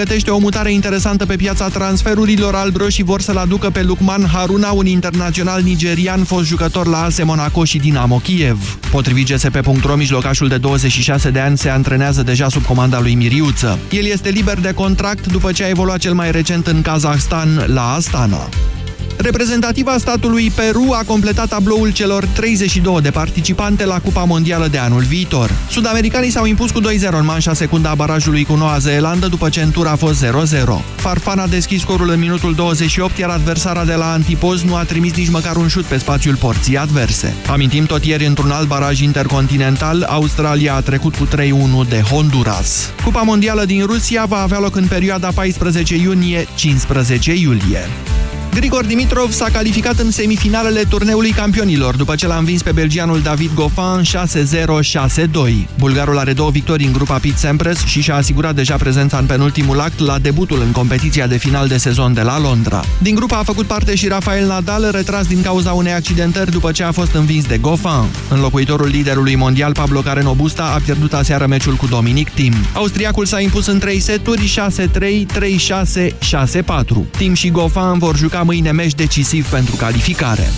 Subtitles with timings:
[0.00, 2.54] Gătește o mutare interesantă pe piața transferurilor.
[2.54, 7.64] Albroșii vor să-l aducă pe Lukman Haruna, un internațional nigerian, fost jucător la ASE Monaco
[7.64, 8.78] și Dinamo Kiev.
[8.90, 13.78] Potrivit GSP.ro, mijlocașul de 26 de ani se antrenează deja sub comanda lui Miriuță.
[13.90, 17.92] El este liber de contract după ce a evoluat cel mai recent în Kazahstan la
[17.92, 18.48] Astana.
[19.18, 25.02] Reprezentativa statului Peru a completat tabloul celor 32 de participante la Cupa Mondială de anul
[25.02, 25.50] viitor.
[25.70, 29.62] Sudamericanii s-au impus cu 2-0 în manșa secundă a barajului cu Noua Zeelandă după ce
[29.62, 30.28] în tur a fost 0-0.
[30.96, 35.14] Farfan a deschis scorul în minutul 28, iar adversara de la Antipoz nu a trimis
[35.14, 37.34] nici măcar un șut pe spațiul porții adverse.
[37.46, 41.28] Amintim tot ieri într-un alt baraj intercontinental, Australia a trecut cu
[41.84, 42.90] 3-1 de Honduras.
[43.04, 47.88] Cupa Mondială din Rusia va avea loc în perioada 14 iunie-15 iulie.
[48.56, 53.50] Grigor Dimitrov s-a calificat în semifinalele turneului campionilor, după ce l-a învins pe belgianul David
[53.54, 55.66] Goffin 6-0-6-2.
[55.78, 59.80] Bulgarul are două victorii în grupa Pit Sampras și și-a asigurat deja prezența în penultimul
[59.80, 62.84] act la debutul în competiția de final de sezon de la Londra.
[62.98, 66.82] Din grupa a făcut parte și Rafael Nadal, retras din cauza unei accidentări după ce
[66.82, 68.04] a fost învins de Goffin.
[68.28, 72.52] Înlocuitorul liderului mondial, Pablo Carreno Busta, a pierdut aseară meciul cu Dominic Tim.
[72.72, 74.54] Austriacul s-a impus în 3 seturi
[74.88, 75.26] 6-3,
[75.98, 77.10] 3-6, 6-4.
[77.16, 80.50] Tim și Goffin vor juca mâine meci decisiv pentru calificare.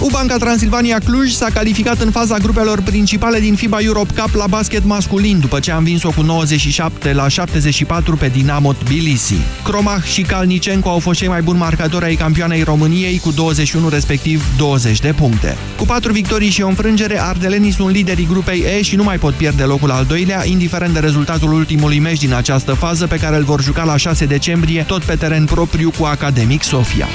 [0.00, 4.84] Ubanca Transilvania Cluj s-a calificat în faza grupelor principale din FIBA Europe Cup la basket
[4.84, 9.34] masculin, după ce a învins-o cu 97 la 74 pe Dinamo Tbilisi.
[9.64, 14.44] Cromach și Kalnicenko au fost cei mai buni marcatori ai campioanei României cu 21 respectiv
[14.56, 15.56] 20 de puncte.
[15.76, 19.34] Cu patru victorii și o înfrângere, ardelenii sunt liderii grupei E și nu mai pot
[19.34, 23.44] pierde locul al doilea, indiferent de rezultatul ultimului meci din această fază, pe care îl
[23.44, 27.08] vor juca la 6 decembrie, tot pe teren propriu cu Academic Sofia.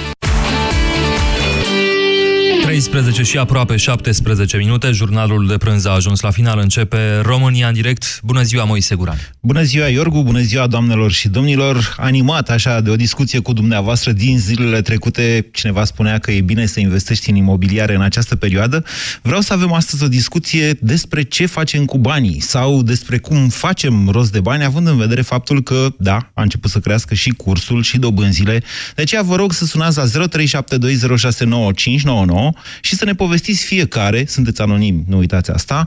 [2.72, 7.74] 13 și aproape 17 minute, jurnalul de prânz a ajuns la final, începe România în
[7.74, 8.20] direct.
[8.24, 9.18] Bună ziua, Moise Guran!
[9.40, 11.96] Bună ziua, Iorgu, bună ziua, doamnelor și domnilor!
[11.98, 16.66] Animat așa de o discuție cu dumneavoastră din zilele trecute, cineva spunea că e bine
[16.66, 18.84] să investești în imobiliare în această perioadă.
[19.22, 24.10] Vreau să avem astăzi o discuție despre ce facem cu banii sau despre cum facem
[24.10, 27.84] rost de bani, având în vedere faptul că, da, a început să crească și cursul
[27.84, 28.64] și dobânzile.
[28.96, 35.04] De aceea vă rog să sunați la 0372069599 și să ne povestiți fiecare, sunteți anonimi,
[35.08, 35.86] nu uitați asta,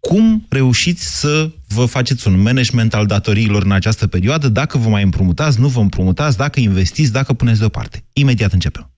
[0.00, 5.02] cum reușiți să vă faceți un management al datoriilor în această perioadă, dacă vă mai
[5.02, 8.04] împrumutați, nu vă împrumutați, dacă investiți, dacă puneți deoparte.
[8.12, 8.90] Imediat începem.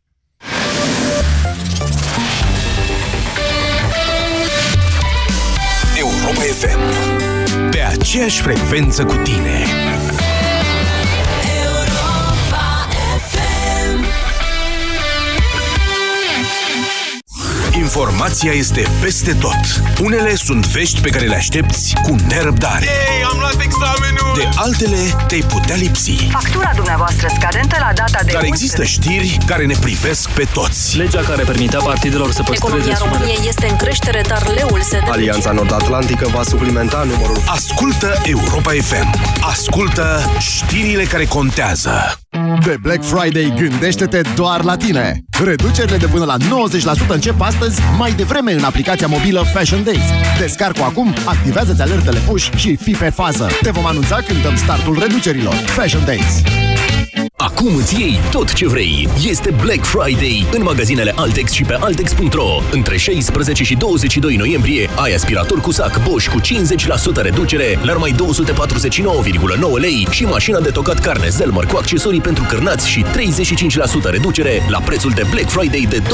[5.99, 6.81] Europa FM.
[7.71, 9.82] Pe aceeași frecvență cu tine.
[17.95, 19.83] Informația este peste tot.
[20.01, 22.85] Unele sunt vești pe care le aștepți cu nerăbdare.
[22.85, 24.33] Ei, am luat examenul!
[24.35, 26.29] De altele te-ai putea lipsi.
[26.31, 28.31] Factura dumneavoastră scadentă la data de...
[28.33, 30.97] Dar există știri care ne privesc pe toți.
[30.97, 33.17] Legea care permitea partidelor să păstreze Economia sumele.
[33.17, 35.11] României este în creștere, dar leul se deduce.
[35.11, 37.43] Alianța Nord-Atlantică va suplimenta numărul.
[37.47, 39.21] Ascultă Europa FM.
[39.41, 42.22] Ascultă știrile care contează.
[42.61, 45.25] De Black Friday gândește-te doar la tine!
[45.45, 50.39] Reducerile de până la 90% încep astăzi, mai devreme în aplicația mobilă Fashion Days.
[50.39, 53.49] Descarcă-o acum, activează-ți alertele push și fii pe fază.
[53.63, 55.55] Te vom anunța când dăm startul reducerilor.
[55.55, 56.43] Fashion Days.
[57.45, 59.09] Acum îți iei tot ce vrei.
[59.25, 62.49] Este Black Friday în magazinele Altex și pe Altex.ro.
[62.73, 68.15] Între 16 și 22 noiembrie ai aspirator cu sac Bosch cu 50% reducere la numai
[68.15, 74.63] 249,9 lei și mașina de tocat carne Zelmer cu accesorii pentru cârnați și 35% reducere
[74.69, 76.05] la prețul de Black Friday de 251,9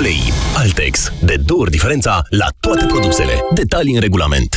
[0.00, 0.32] lei.
[0.56, 1.12] Altex.
[1.20, 3.32] De două ori diferența la toate produsele.
[3.54, 4.56] Detalii în regulament.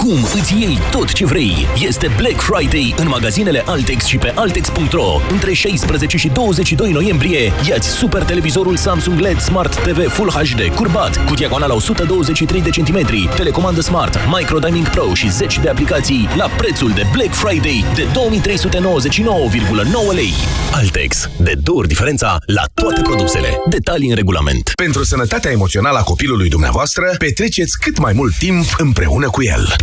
[0.00, 1.66] Acum îți iei tot ce vrei.
[1.86, 5.20] Este Black Friday în magazinele Altex și pe Altex.ro.
[5.30, 11.26] Între 16 și 22 noiembrie, iați super televizorul Samsung LED Smart TV Full HD curbat
[11.26, 16.46] cu diagonala 123 de centimetri, telecomandă smart, Micro Dining Pro și 10 de aplicații la
[16.56, 18.08] prețul de Black Friday de 2399,9
[20.14, 20.32] lei.
[20.72, 21.28] Altex.
[21.38, 23.60] De două ori diferența la toate produsele.
[23.68, 24.70] Detalii în regulament.
[24.74, 29.74] Pentru sănătatea emoțională a copilului dumneavoastră, petreceți cât mai mult timp împreună cu el.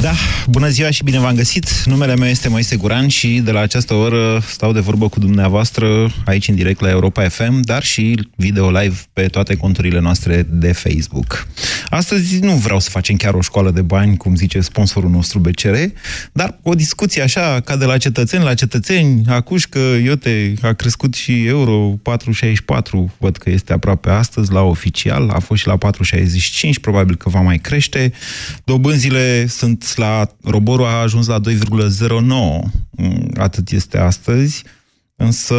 [0.00, 0.12] Da,
[0.48, 1.82] bună ziua și bine v-am găsit.
[1.84, 6.12] Numele meu este Moise Guran și de la această oră stau de vorbă cu dumneavoastră
[6.24, 10.72] aici în direct la Europa FM, dar și video live pe toate conturile noastre de
[10.72, 11.46] Facebook.
[11.88, 15.76] Astăzi nu vreau să facem chiar o școală de bani, cum zice sponsorul nostru BCR,
[16.32, 21.14] dar o discuție așa, ca de la cetățeni la cetățeni, acuși că, iote, a crescut
[21.14, 26.80] și euro 4,64, văd că este aproape astăzi la oficial, a fost și la 4,65,
[26.80, 28.12] probabil că va mai crește.
[28.64, 34.64] Dobânzile sunt la roborul a ajuns la 2,09, mm, atât este astăzi,
[35.16, 35.54] însă,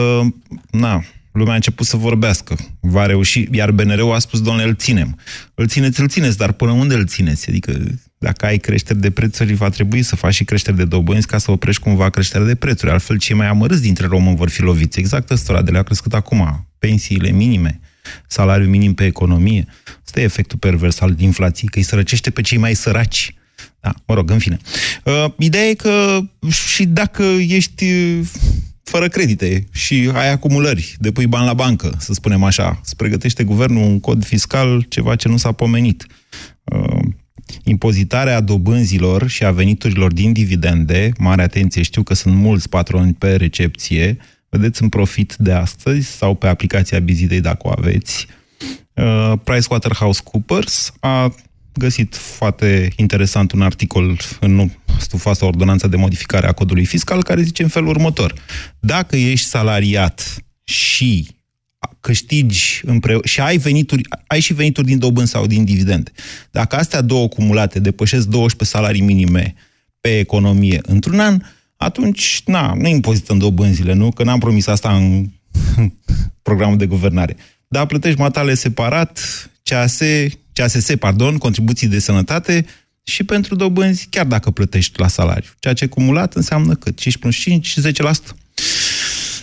[0.71, 2.55] na, lumea a început să vorbească.
[2.79, 5.17] Va reuși, iar BNR-ul a spus, domnule, îl ținem.
[5.53, 7.49] Îl țineți, îl țineți, dar până unde îl țineți?
[7.49, 7.79] Adică,
[8.17, 11.51] dacă ai creșteri de prețuri, va trebui să faci și creșteri de dobânzi ca să
[11.51, 12.91] oprești cumva creșterea de prețuri.
[12.91, 14.99] Altfel, cei mai amărâți dintre români vor fi loviți.
[14.99, 16.67] Exact ăstora de le-a crescut acum.
[16.79, 17.79] Pensiile minime,
[18.27, 19.65] salariul minim pe economie.
[20.05, 23.35] Asta e efectul pervers al inflației, că îi sărăcește pe cei mai săraci.
[23.81, 24.57] Da, mă rog, în fine.
[25.03, 26.19] Uh, ideea e că
[26.49, 28.27] și dacă ești uh,
[28.83, 33.83] fără credite și ai acumulări, depui bani la bancă, să spunem așa, se pregătește guvernul
[33.83, 36.05] un cod fiscal, ceva ce nu s-a pomenit.
[36.63, 36.99] Uh,
[37.63, 43.35] impozitarea dobânzilor și a veniturilor din dividende, mare atenție, știu că sunt mulți patroni pe
[43.35, 44.17] recepție,
[44.49, 48.27] vedeți în profit de astăzi sau pe aplicația Bizidei dacă o aveți,
[48.93, 51.33] uh, PricewaterhouseCoopers a
[51.73, 54.69] găsit foarte interesant un articol în
[54.99, 58.33] stufoasa ordonanța de modificare a codului fiscal care zice în felul următor.
[58.79, 61.27] Dacă ești salariat și
[61.99, 66.11] câștigi împreună și ai venituri, ai și venituri din dobând sau din dividende.
[66.51, 69.55] Dacă astea două cumulate depășesc 12 salarii minime
[70.01, 71.41] pe economie într-un an,
[71.75, 74.11] atunci, na, nu impozităm dobânzile, nu?
[74.11, 75.25] Că n-am promis asta în
[76.47, 77.35] programul de guvernare.
[77.67, 79.19] Dar plătești matale separat,
[79.63, 79.99] CAS,
[80.53, 82.65] CASS, pardon, contribuții de sănătate
[83.03, 85.49] și pentru dobânzi, chiar dacă plătești la salariu.
[85.59, 86.99] Ceea ce cumulat înseamnă cât?
[86.99, 87.81] 5 plus 5, 10%.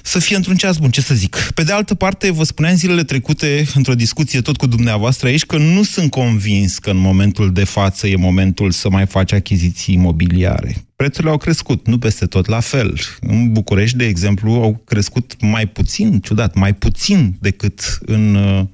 [0.02, 1.37] Să fie într-un ceas bun, ce să zic.
[1.55, 5.56] Pe de altă parte, vă spuneam zilele trecute, într-o discuție tot cu dumneavoastră aici, că
[5.56, 10.76] nu sunt convins că în momentul de față e momentul să mai faci achiziții imobiliare.
[10.96, 12.99] Prețurile au crescut, nu peste tot la fel.
[13.20, 18.64] În București, de exemplu, au crescut mai puțin, ciudat, mai puțin decât în uh,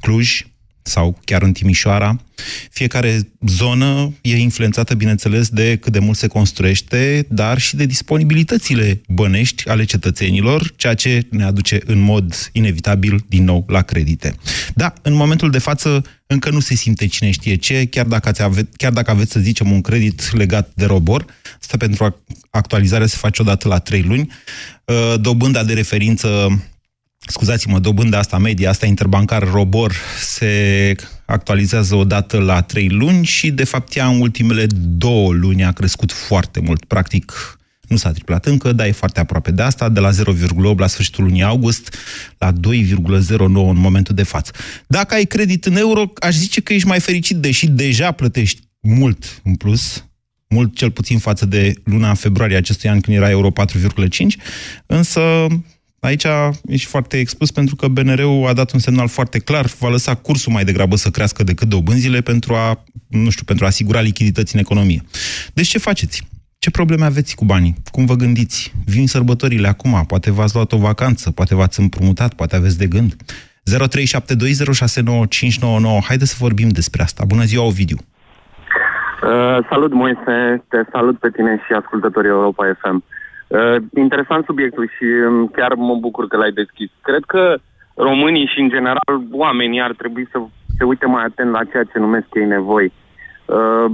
[0.00, 0.44] Cluj,
[0.82, 2.20] sau chiar în Timișoara.
[2.70, 9.00] Fiecare zonă e influențată, bineînțeles, de cât de mult se construiește, dar și de disponibilitățile
[9.08, 14.34] bănești ale cetățenilor, ceea ce ne aduce în mod inevitabil din nou la credite.
[14.74, 18.42] Da, în momentul de față încă nu se simte cine știe ce, chiar dacă, ați
[18.42, 21.24] ave- chiar dacă aveți, să zicem, un credit legat de robor,
[21.60, 24.30] asta pentru actualizare se face odată la trei luni,
[24.84, 26.60] uh, dobânda de referință
[27.30, 30.94] scuzați-mă, dobânda asta media, asta interbancar Robor, se
[31.24, 36.12] actualizează odată la trei luni și, de fapt, ea în ultimele două luni a crescut
[36.12, 36.84] foarte mult.
[36.84, 40.86] Practic, nu s-a triplat încă, dar e foarte aproape de asta, de la 0,8 la
[40.86, 41.96] sfârșitul lunii august
[42.38, 44.52] la 2,09 în momentul de față.
[44.86, 49.40] Dacă ai credit în euro, aș zice că ești mai fericit, deși deja plătești mult
[49.44, 50.04] în plus,
[50.48, 54.08] mult cel puțin față de luna februarie acestui an când era euro 4,5,
[54.86, 55.46] însă
[56.00, 56.26] Aici
[56.64, 60.52] ești foarte expus pentru că BNR-ul a dat un semnal foarte clar, va lăsa cursul
[60.52, 64.60] mai degrabă să crească decât dobânzile pentru a, nu știu, pentru a asigura lichidități în
[64.60, 65.00] economie.
[65.54, 66.28] Deci ce faceți?
[66.58, 67.74] Ce probleme aveți cu banii?
[67.92, 68.74] Cum vă gândiți?
[68.86, 73.14] Vin sărbătorile acum, poate v-ați luat o vacanță, poate v-ați împrumutat, poate aveți de gând.
[73.14, 73.22] 0372069599.
[76.06, 77.24] Haideți să vorbim despre asta.
[77.26, 77.96] Bună ziua, Ovidiu!
[79.22, 82.96] Uh, salut, Moise, te salut pe tine și ascultătorii Europa FM.
[82.96, 83.19] Uh, Uh,
[83.96, 86.90] interesant subiectul și um, chiar mă bucur că l-ai deschis.
[87.02, 87.58] Cred că
[87.94, 90.38] românii și, în general, oamenii ar trebui să
[90.78, 92.92] se uite mai atent la ceea ce numesc ei nevoi.
[93.44, 93.90] Uh,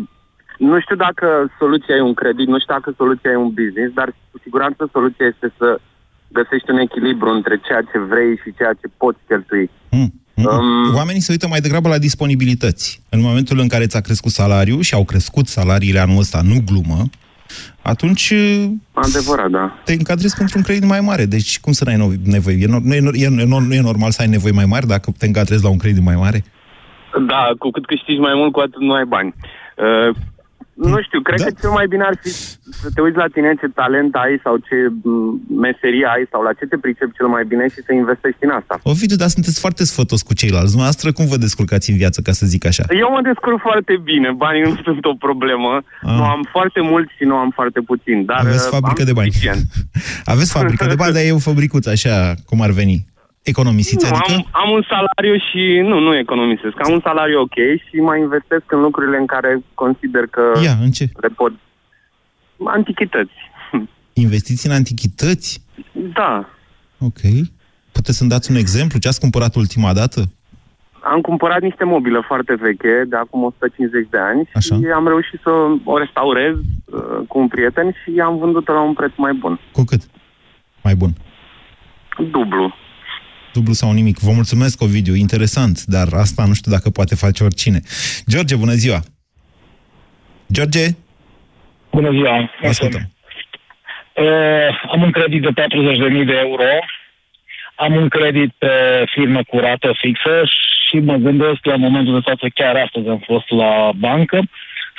[0.58, 1.26] nu știu dacă
[1.58, 5.26] soluția e un credit, nu știu dacă soluția e un business, dar cu siguranță soluția
[5.26, 5.78] este să
[6.28, 9.70] găsești un echilibru între ceea ce vrei și ceea ce poți cheltui.
[9.90, 10.12] Mm.
[10.34, 13.02] Um, Oamenii se uită mai degrabă la disponibilități.
[13.08, 17.00] În momentul în care ți-a crescut salariul și au crescut salariile anul ăsta, nu glumă,
[17.86, 18.34] atunci
[18.92, 19.78] Adevărat, da.
[19.84, 21.24] te încadrezi pentru un credit mai mare.
[21.24, 22.56] Deci cum să n-ai nevoie?
[22.60, 25.62] E, nu, e, e, nu e normal să ai nevoie mai mari dacă te încadrezi
[25.62, 26.44] la un credit mai mare?
[27.26, 29.34] Da, cu cât câștigi mai mult, cu atât nu ai bani.
[29.76, 30.16] Uh,
[30.92, 31.44] nu știu, cred Da.
[31.46, 32.30] că cel mai bine ar fi
[32.82, 35.10] să te uiți la tine ce talent ai sau ce m,
[35.66, 38.74] meserie ai sau la ce te pricepi cel mai bine și să investești în asta.
[38.92, 40.72] Ovidiu, dar sunteți foarte sfătos cu ceilalți.
[40.74, 42.84] Dumneavoastră, cum vă descurcați în viață, ca să zic așa?
[43.02, 45.72] Eu mă descurc foarte bine, banii nu sunt o problemă,
[46.18, 48.44] nu am foarte mult și nu am foarte puțin, dar Ah.
[48.46, 49.30] Aveți uh, fabrică am de bani.
[49.30, 49.64] suficient.
[50.34, 52.96] Aveți fabrică de bani, dar e o fabricuță, așa cum ar veni.
[53.52, 54.32] Economisiți, Nu, adică?
[54.32, 56.76] am, am un salariu și nu, nu economisesc.
[56.86, 57.54] Am un salariu ok
[57.88, 61.04] și mai investesc în lucrurile în care consider că Ia, în ce?
[61.20, 61.52] le pot...
[62.64, 63.32] Antichități.
[64.12, 65.60] Investiți în antichități?
[65.92, 66.48] Da.
[66.98, 67.20] Ok.
[67.92, 68.98] Puteți să-mi dați un exemplu?
[68.98, 70.20] Ce ați cumpărat ultima dată?
[71.00, 74.74] Am cumpărat niște mobilă foarte veche, de acum 150 de ani, Așa.
[74.76, 75.50] și am reușit să
[75.84, 79.60] o restaurez uh, cu un prieten și am vândut-o la un preț mai bun.
[79.72, 80.00] Cu cât?
[80.82, 81.10] Mai bun.
[82.30, 82.74] Dublu.
[83.56, 84.18] Dublu sau nimic.
[84.18, 85.14] Vă mulțumesc, Ovidiu.
[85.14, 87.80] Interesant, dar asta nu știu dacă poate face oricine.
[88.30, 89.00] George, bună ziua!
[90.52, 90.86] George?
[91.90, 92.50] Bună ziua!
[92.60, 93.02] Vă ascultăm.
[94.24, 96.70] Uh, am un credit de 40.000 de euro,
[97.74, 100.42] am un credit pe firmă curată fixă
[100.86, 104.38] și mă gândesc la momentul de față, chiar astăzi am fost la bancă,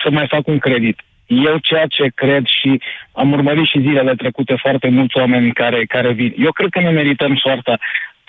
[0.03, 0.99] să mai fac un credit.
[1.25, 6.11] Eu ceea ce cred și am urmărit și zilele trecute foarte mulți oameni care, care
[6.11, 6.33] vin.
[6.37, 7.77] Eu cred că ne merităm soarta.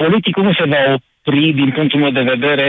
[0.02, 2.66] Politicul nu se va opri, din punctul meu de vedere,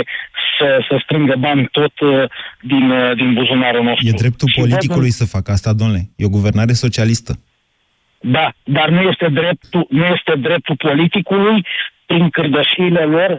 [0.58, 2.24] să, să strângă bani tot uh,
[2.62, 4.08] din, uh, din buzunarul nostru.
[4.08, 6.02] E dreptul Și politicului vedem- să facă asta, domnule.
[6.16, 7.32] E o guvernare socialistă.
[8.22, 11.66] Da, dar nu este dreptul, nu este dreptul politicului
[12.06, 13.32] prin cârdășiile lor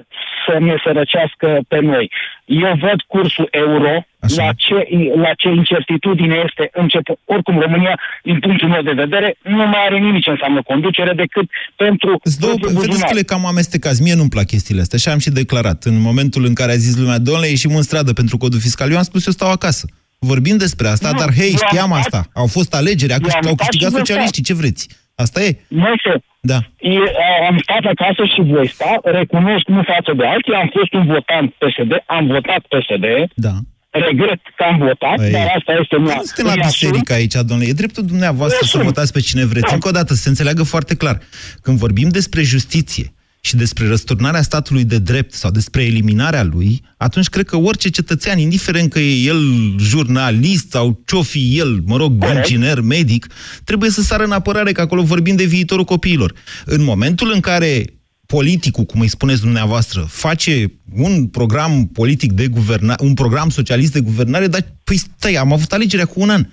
[0.47, 2.11] să ne sărăcească pe noi.
[2.45, 4.05] Eu văd cursul euro,
[4.37, 4.89] la ce,
[5.25, 7.19] la ce incertitudine este început.
[7.25, 11.51] Oricum, România, din punctul meu de vedere, nu mai are nimic ce înseamnă conducere decât
[11.77, 12.21] pentru...
[12.39, 13.09] Două, pentru vedeți buzunar.
[13.09, 14.03] că le cam amestecați.
[14.03, 15.85] Mie nu-mi plac chestiile astea și am și declarat.
[15.85, 18.97] În momentul în care a zis lumea, domnule, ieșim în stradă pentru codul fiscal, eu
[18.97, 19.87] am spus, eu stau acasă.
[20.27, 22.21] Vorbim despre asta, Nu, dar hei, eu am știam stat- asta.
[22.35, 24.83] Au fost alegeri, a eu am câștig- au stat câștigat și voi socialiștii, ce vreți?
[25.25, 25.51] Asta e?
[25.69, 26.59] Moise, Da.
[26.79, 26.91] e,
[27.25, 31.07] a- am stat acasă și voi sta, recunosc nu față de alții, am fost un
[31.15, 33.07] votant PSD, am votat PSD,
[33.47, 33.55] Da.
[34.07, 36.21] regret că am votat, Păi, dar asta este Nu mea.
[36.29, 36.73] suntem la îmi asum.
[36.79, 37.69] biserică aici, domnule.
[37.71, 38.85] E dreptul dumneavoastră să Sunt.
[38.91, 39.73] votați pe cine vreți.
[39.77, 41.17] Încă o dată, să se înțeleagă foarte clar.
[41.65, 43.07] Când vorbim despre justiție
[43.41, 48.39] și despre răsturnarea statului de drept sau despre eliminarea lui, atunci cred că orice cetățean,
[48.39, 49.41] indiferent că e el
[49.79, 53.27] jurnalist sau ce-o fi el, mă rog, inginer, medic,
[53.65, 56.35] trebuie să sară în apărare, că acolo vorbim de viitorul copiilor.
[56.65, 57.85] În momentul în care
[58.27, 64.01] politicul, cum îi spuneți dumneavoastră, face un program politic de guvernare, un program socialist de
[64.01, 66.47] guvernare, dar, păi stai, am avut alegerea cu un an.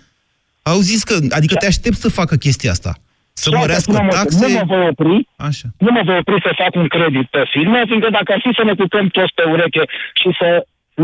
[0.62, 3.02] Au zis că, adică te aștept să facă chestia asta.
[3.44, 4.46] Să Da, mărească dar nu mă- taxe.
[4.46, 5.18] Nu mă voi opri,
[5.50, 5.68] Așa.
[5.86, 8.64] nu mă voi opri să fac un credit pe firme, fiindcă dacă ar fi să
[8.70, 9.84] ne culcăm toți pe ureche
[10.22, 10.50] și să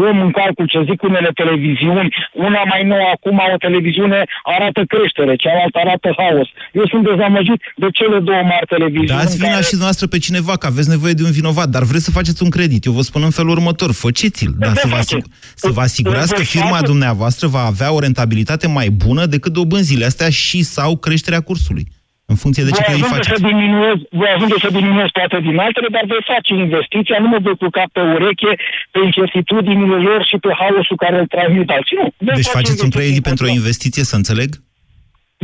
[0.02, 2.10] luăm în calcul ce zic unele televiziuni,
[2.48, 4.20] una mai nouă acum, o televiziune
[4.56, 6.48] arată creștere, cealaltă arată haos.
[6.80, 9.20] Eu sunt dezamăgit de cele două mari televiziuni.
[9.22, 12.04] Dați vina care- și dumneavoastră pe cineva, că aveți nevoie de un vinovat, dar vreți
[12.08, 12.82] să faceți un credit.
[12.86, 15.28] Eu vă spun în felul următor, faceți-l, dar să vă, asig-
[15.63, 20.30] să vă asigurați că firma dumneavoastră va avea o rentabilitate mai bună decât dobânzile astea
[20.30, 21.86] și sau creșterea cursului,
[22.32, 23.42] în funcție de ce voi credit ajunge faceți.
[23.42, 27.39] să diminuez, voi ajunge să diminuez toate din altele, dar voi face investiția, nu mă
[27.46, 28.51] voi culca pe ureche,
[28.94, 31.96] pe incertitudinile lor și pe haosul care îl transmit alții.
[32.01, 32.06] Nu.
[32.27, 34.50] Voi Deci face faceți un investiții credit pentru o pentru- investiție, să înțeleg?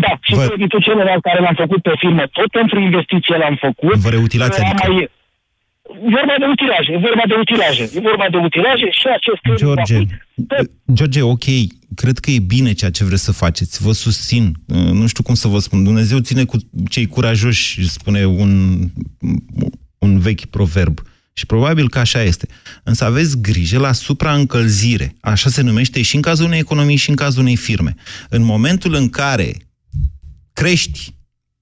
[0.06, 3.96] Da, și Vă- creditul celălalt care l-am făcut pe firmă, tot pentru investiție l-am făcut.
[4.06, 4.92] Vă reutilați, Am adică?
[4.92, 5.10] Mai...
[6.02, 9.74] Vorba de utilaje, e vorba de utilaje, e vorba de utilaje și acest credit va
[9.74, 11.46] George, fi George, ok,
[11.96, 15.34] cred că e bine ceea ce vreți să faceți, vă susțin, Uh, nu știu cum
[15.34, 16.58] să vă spun, Dumnezeu ține cu
[16.90, 18.80] cei curajoși, spune un,
[19.98, 21.00] un vechi proverb.
[21.34, 22.48] Și probabil că așa este.
[22.84, 25.16] Însă aveți grijă la supraîncălzire.
[25.20, 27.96] Așa se numește și în cazul unei economii și în cazul unei firme.
[28.30, 29.54] În momentul în care
[30.54, 31.14] crești,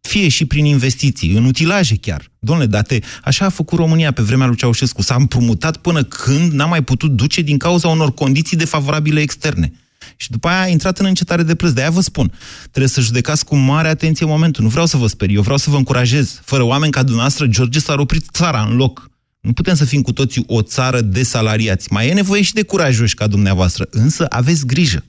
[0.07, 2.31] fie și prin investiții, în utilaje chiar.
[2.39, 5.01] Domnule, date, așa a făcut România pe vremea lui Ceaușescu.
[5.01, 9.73] S-a împrumutat până când n-a mai putut duce din cauza unor condiții defavorabile externe.
[10.15, 11.71] Și după aia a intrat în încetare de preț.
[11.71, 14.63] De-aia vă spun, trebuie să judecați cu mare atenție momentul.
[14.63, 16.41] Nu vreau să vă sperii, eu vreau să vă încurajez.
[16.43, 19.09] Fără oameni ca dumneavoastră, George s-ar opri țara în loc.
[19.39, 21.87] Nu putem să fim cu toții o țară de salariați.
[21.91, 23.87] Mai e nevoie și de curajoși ca dumneavoastră.
[23.89, 25.03] Însă aveți grijă.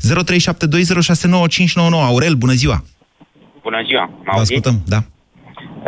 [0.00, 2.84] 0372069599 Aurel, bună ziua!
[3.62, 4.54] Bună ziua, mă Vă auziți?
[4.54, 5.00] ascultăm, da.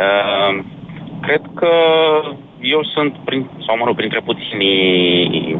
[0.03, 0.65] Uh,
[1.21, 1.69] cred că
[2.61, 5.59] eu sunt, prin, sau mă rog, printre puținii,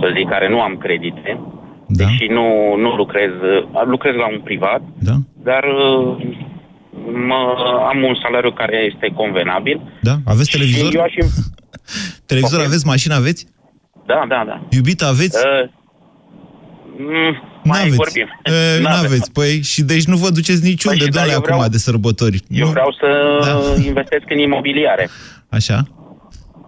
[0.00, 1.40] să zic, care nu am credite.
[1.86, 2.06] Da.
[2.08, 5.12] Și nu, nu lucrez, uh, lucrez la un privat, Da.
[5.42, 6.26] dar uh,
[7.28, 7.40] mă,
[7.88, 9.80] am un salariu care este convenabil.
[10.02, 10.14] Da?
[10.24, 10.90] Aveți televizor?
[10.90, 11.12] Și eu aș...
[12.30, 12.66] Televizor Ok.
[12.66, 12.86] aveți?
[12.86, 13.46] Mașină aveți?
[14.06, 14.60] Da, da, da.
[14.70, 15.38] Iubită aveți?
[15.46, 15.68] Uh,
[16.98, 17.96] mm, mai N-aveți.
[17.96, 18.28] vorbim.
[18.78, 19.32] E, n-aveți.
[19.32, 21.78] Păi, și deci nu vă duceți niciunde, Păi și da, domnule, eu acum vreau- de
[21.78, 22.40] sărbători.
[22.48, 22.70] Eu nu?
[22.70, 23.08] vreau să
[23.44, 23.82] Da.
[23.90, 25.08] investesc în imobiliare.
[25.48, 25.78] Așa?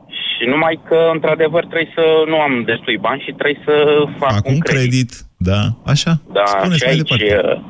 [0.09, 3.75] Și numai că, într-adevăr, trebuie să nu am destui bani și trebuie să
[4.19, 4.89] fac Acum un credit.
[4.89, 5.11] credit.
[5.37, 6.13] Da, așa.
[6.33, 7.09] Da, Spuneți și mai aici...
[7.09, 7.41] departe.
[7.49, 7.61] uh,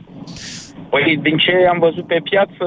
[0.91, 2.67] Păi, din ce am văzut pe piață,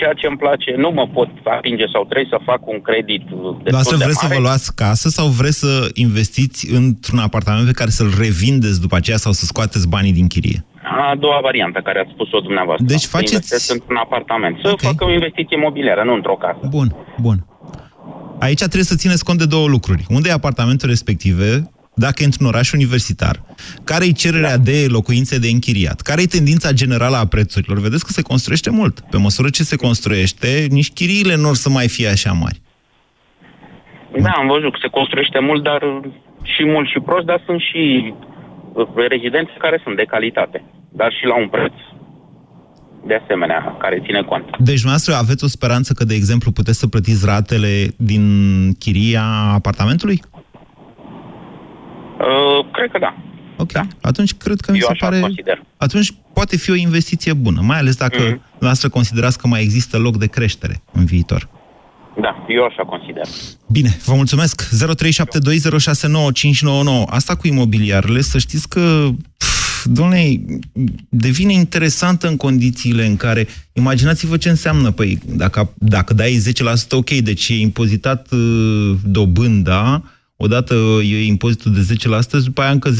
[0.00, 3.38] ceea ce îmi place, nu mă pot atinge sau trebuie să fac un credit uh,
[3.62, 4.36] destul Noastră de vreți să mare.
[4.38, 9.16] vă luați casă sau vreți să investiți într-un apartament pe care să-l revindeți după aceea
[9.24, 10.64] sau să scoateți banii din chirie?
[11.10, 12.86] A doua variantă care ați spus-o dumneavoastră.
[12.86, 14.54] Deci Să faceți- investesc într-un apartament.
[14.62, 14.80] Să Ok.
[14.80, 16.62] fac o investiție imobiliară, nu într-o casă.
[16.68, 16.88] Bun,
[17.20, 17.46] bun.
[18.38, 20.04] Aici trebuie să țineți cont de două lucruri.
[20.08, 21.70] Unde e apartamentul respective,
[22.04, 23.36] dacă e într-un oraș universitar,
[23.84, 27.78] care e cererea de locuințe de închiriat, care e tendința generală a prețurilor.
[27.78, 29.00] Vedeți că se construiește mult.
[29.00, 32.60] Pe măsură ce se construiește, nici chiriile nu or să mai fie așa mari.
[34.22, 35.80] Da, am văzut că se construiește mult, dar
[36.42, 38.14] și mult și prost, dar sunt și
[38.72, 41.72] uh, rezidențe care sunt de calitate, dar și la un preț
[43.06, 44.44] de asemenea, care ține cont.
[44.58, 48.22] Deci, noastră aveți o speranță că, de exemplu, puteți să plătiți ratele din
[48.78, 50.22] chiria apartamentului?
[52.18, 53.16] Uh, cred că da.
[53.56, 53.72] Ok.
[53.72, 53.86] Da.
[54.00, 55.20] Atunci cred că mi Eu se așa pare...
[55.20, 55.62] consider.
[55.76, 58.34] Atunci poate fi o investiție bună, mai ales dacă Mhm.
[58.38, 58.58] mm-hmm.
[58.58, 61.48] noastră considerați că mai există loc de creștere în viitor.
[62.20, 63.22] Da, eu așa consider.
[63.70, 64.68] Bine, vă mulțumesc.
[64.68, 67.06] 0372069599.
[67.06, 69.08] Asta cu imobiliarele, să știți că,
[69.38, 70.40] pf, domnule,
[71.08, 77.10] devine interesantă în condițiile în care, imaginați-vă ce înseamnă, păi, dacă, dacă dai 10%, ok,
[77.10, 80.02] deci e impozitat uh, dobânda,
[80.36, 81.86] odată e impozitul de
[82.40, 82.90] 10%, după aia încă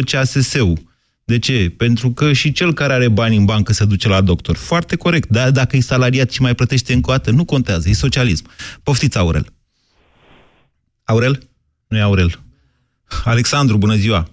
[0.00, 0.90] 10% CASS-ul.
[1.24, 1.72] De ce?
[1.76, 4.56] Pentru că și cel care are bani în bancă se duce la doctor.
[4.56, 5.28] Foarte corect.
[5.28, 7.88] Dar dacă e salariat și mai plătește încă o dată, nu contează.
[7.88, 8.46] E socialism.
[8.82, 9.46] Poftiți, Aurel.
[11.04, 11.48] Aurel?
[11.88, 12.40] Nu e Aurel.
[13.24, 14.28] Alexandru, bună ziua!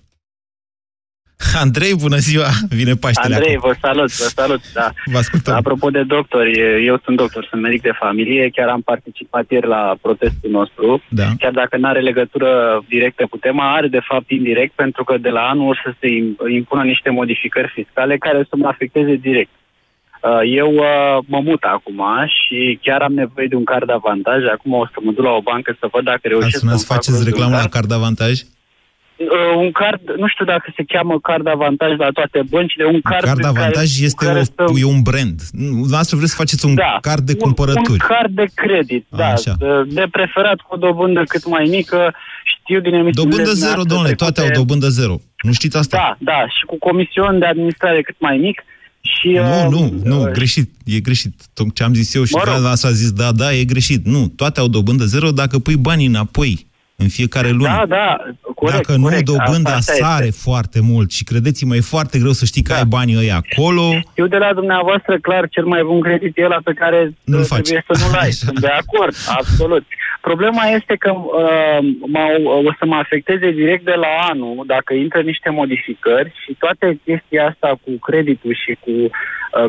[1.54, 2.48] Andrei, bună ziua!
[2.70, 3.70] Vine Paștele Andrei, acum.
[3.70, 4.92] vă salut, vă salut, da.
[5.06, 5.56] Vă ascultăm.
[5.56, 6.52] Apropo de doctori,
[6.86, 11.28] eu sunt doctor, sunt medic de familie, chiar am participat ieri la protestul nostru, Da.
[11.40, 12.50] chiar dacă nu are legătură
[12.88, 16.08] directă cu tema, are de fapt indirect, pentru că de la anul o să se
[16.08, 19.50] im- impună niște modificări fiscale care să mă afecteze direct.
[20.24, 24.40] Uh, Eu uh, mă mut acum și chiar am nevoie de un card de avantaj.
[24.54, 26.86] Acum o să mă duc la o bancă să văd dacă Ați reușesc sunat să
[26.86, 27.74] să-mi fac faceți rost de un reclamă la card.
[27.74, 28.34] card avantaj?
[29.20, 33.24] Uh, un card, nu știu dacă se cheamă card avantaj la toate băncile, un card...
[33.24, 35.42] Card pe care- avantaj cu este care o, să- e un brand.
[35.90, 37.92] Noastră vreți să faceți un Da, card de un- cumpărături.
[38.02, 39.28] Un card de credit, da.
[39.28, 39.54] Așa.
[39.88, 42.14] De preferat cu o dobândă cât mai mică.
[42.44, 45.16] Știu din emisiunile Dobândă zero, dumneavoastră domnule, toate au trecute- dobândă zero.
[45.42, 45.98] Nu știți asta?
[45.98, 48.64] Da, da, și cu comision de administrare cât mai mic.
[49.02, 50.70] Și, Nu, uh, nu, nu, uh, greșit.
[50.86, 51.34] E greșit.
[51.54, 52.48] Tot Ce am zis eu și Mă rog.
[52.48, 54.06] dumneavoastră a zis, da, da, e greșit.
[54.06, 56.68] Nu, toate au dobândă zero dacă pui banii înapoi
[57.04, 57.68] în fiecare lună.
[57.68, 58.18] Da, da,
[58.56, 59.26] corect, Dacă nu, corect.
[59.26, 60.42] dobânda Asta- asta sare este.
[60.50, 63.84] foarte mult și credeți-mă, e foarte greu să știi că ai banii ăia acolo.
[64.16, 67.46] Eu de la dumneavoastră, clar, cel mai bun credit e ăla pe care Nu-l uh,
[67.46, 67.62] faci.
[67.62, 68.32] trebuie să nu-l ai.
[68.46, 69.84] Sunt de acord, absolut.
[70.22, 71.80] Problema este că uh,
[72.14, 77.00] m-au, o să mă afecteze direct de la anul dacă intră niște modificări și toate
[77.06, 79.10] chestia asta cu creditul și cu uh,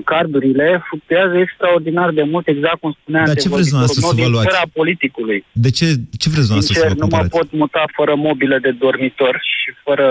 [0.04, 4.16] cardurile fluctuează extraordinar de mult, exact cum spunea Dar ce vreți antevorbitorul dumneavoastră meu, să
[4.16, 4.46] vă din luați?
[4.48, 5.38] sfera politicului.
[5.66, 5.86] De ce,
[6.22, 7.34] ce vreți dumneavoastră să Sincer, vă nu mă cumpărați?
[7.38, 10.06] pot muta fără mobilă de dormitor și fără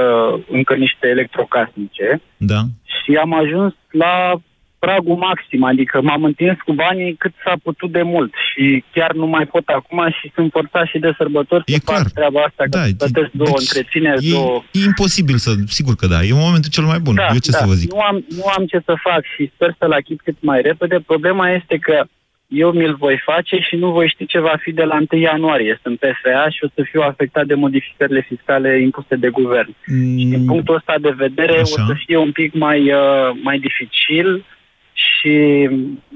[0.57, 2.07] încă niște electrocasnice
[2.51, 2.61] Da?
[2.97, 4.13] și am ajuns la
[4.79, 9.25] pragul maxim, adică m-am întins cu banii cât s-a putut de mult și chiar nu
[9.27, 11.97] mai pot acum și sunt forțat și de sărbători E să clar.
[12.01, 14.63] fac treaba asta, că Da, plătesc două deci întrețineri, E, două...
[14.71, 15.51] e imposibil să...
[15.67, 17.15] Sigur că da, e momentul cel mai bun.
[17.15, 17.57] Da, Eu ce da.
[17.57, 17.91] să vă zic?
[17.93, 20.99] Nu am, nu am ce să fac și sper să-l achit cât mai repede.
[21.05, 22.03] Problema este că
[22.47, 25.79] eu mi-l voi face și nu voi ști ce va fi de la 1 ianuarie.
[25.83, 29.75] Sunt PFA și o să fiu afectat de modificările fiscale impuse de guvern.
[29.85, 31.61] Și din punctul ăsta de vedere Mm.
[31.61, 31.83] Așa.
[31.83, 34.45] o să fie un pic mai, uh, mai dificil
[35.07, 35.33] și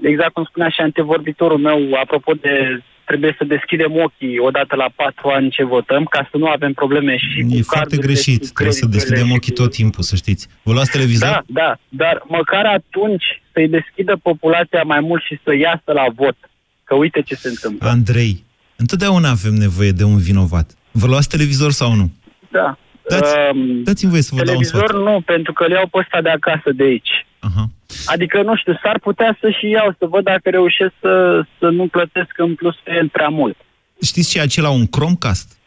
[0.02, 5.28] exact cum spunea și antevorbitorul meu, apropo de trebuie să deschidem ochii odată la patru
[5.30, 8.42] ani ce votăm, ca să nu avem probleme și cu E foarte cardurile greșit.
[8.44, 10.48] și cu Trebuie să crediturile deschidem și ochii cu- tot timpul, să știți.
[10.64, 11.28] Vă luați televizor?
[11.30, 16.38] Da, da, dar măcar atunci să-i deschidă populația mai mult și să iasă la vot.
[16.84, 17.90] Că uite ce se întâmplă.
[17.90, 18.44] Andrei,
[18.76, 20.68] întotdeauna avem nevoie de un vinovat.
[20.92, 22.12] Vă luați televizor sau nu?
[22.52, 22.78] Da.
[23.10, 25.02] Dați- Um, Dați-mi voie să vă dau un televizor sfat.
[25.04, 27.26] nu, pentru că le iau pe ăsta de acasă de aici.
[27.40, 27.70] Aha.
[28.06, 31.88] Adică, nu știu, s-ar putea să și iau, să văd dacă reușesc să, să nu
[31.88, 33.58] plătesc în plus pe el prea mult.
[34.02, 35.58] Știți ce e acela un Chromecast?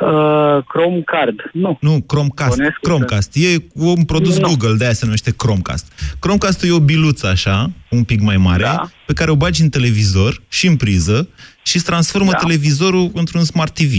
[0.00, 1.78] Uh, Chromecard, nu.
[1.80, 2.50] Nu, Chromecast.
[2.50, 3.30] Bănuiesc că- Chromecast.
[3.34, 4.48] E un produs Nu.
[4.48, 5.92] Google, de aia se numește Chromecast.
[6.18, 8.90] Chromecast e o biluță așa, un pic mai mare, Da.
[9.06, 11.28] pe care o bagi în televizor și în priză
[11.62, 12.36] și îți transformă Da.
[12.38, 13.92] televizorul într-un Smart TV.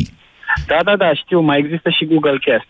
[0.68, 2.68] Da, da, da, știu, mai există și Google Cast.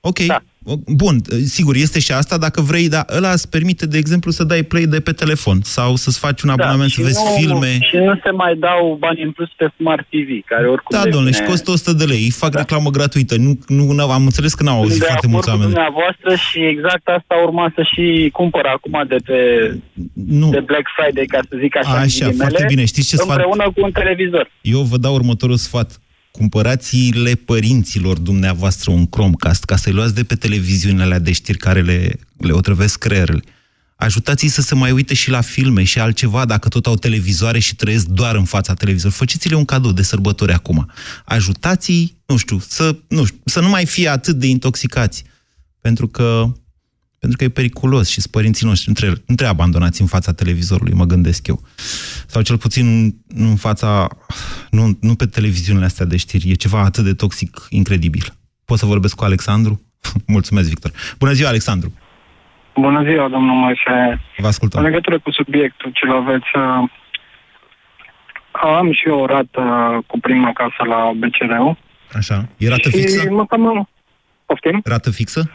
[0.00, 0.38] Ok, Da.
[0.86, 4.62] Bun, sigur, este și asta dacă vrei, dar ăla îți permite, de exemplu, să dai
[4.62, 7.72] play de pe telefon sau să-ți faci un abonament, să Da, și vezi nu, filme.
[7.80, 11.26] Și nu se mai dau bani în plus pe Smart TV, care oricum Da, domnule,
[11.32, 12.22] și devine- costă 100 de lei.
[12.22, 13.36] Îi fac reclamă gratuită.
[13.36, 15.72] Nu, nu, n-au- am înțeles că n-au auzit Sunt de foarte acord mulți cu oameni.
[15.74, 19.38] dumneavoastră și exact asta urma să și cumpăr acum de pe
[20.40, 20.48] nu.
[20.50, 22.84] de Black Friday, ca să zic așa, în Așa, ghilimele, foarte bine.
[22.84, 23.28] Știți ce sfat?
[23.36, 24.50] împreună cu un televizor.
[24.60, 26.00] Eu vă dau următorul sfat.
[26.38, 31.82] Cumpărați-le părinților dumneavoastră un Chromecast ca să-i luați de pe televiziunile alea de știri care
[31.82, 33.42] le, le otrăvesc creierele.
[33.96, 37.76] Ajutați-i să se mai uite și la filme și altceva dacă tot au televizoare și
[37.76, 39.18] trăiesc doar în fața televizorului.
[39.18, 40.90] Faceți-le un cadou de sărbători acum.
[41.24, 45.24] Ajutați-i, nu știu, să nu, știu, să nu mai fie atât de intoxicați.
[45.80, 46.52] Pentru că
[47.18, 50.92] pentru că e periculos și părinții noștri nu trebuie, nu trebuie abandonați în fața televizorului,
[50.92, 51.60] mă gândesc eu.
[52.26, 54.08] Sau cel puțin nu în fața,
[54.70, 56.50] nu, nu pe televiziunile astea de știri.
[56.50, 58.24] E ceva atât de toxic, incredibil.
[58.64, 59.80] Pot să vorbesc cu Alexandru?
[60.36, 60.90] Mulțumesc, Victor.
[61.18, 61.92] Bună ziua, Alexandru!
[62.74, 64.20] Bună ziua, domnul Moise.
[64.36, 64.80] Vă ascultăm.
[64.80, 66.90] În legătură cu subiectul ce aveți, uh,
[68.52, 69.62] am și eu o rată
[70.06, 71.76] cu prima casă la BCR-ul.
[72.12, 72.48] Așa.
[72.56, 73.30] E rată și fixă?
[73.30, 73.88] Mă cam...
[74.46, 74.80] Poftim?
[74.84, 75.50] Rată fixă?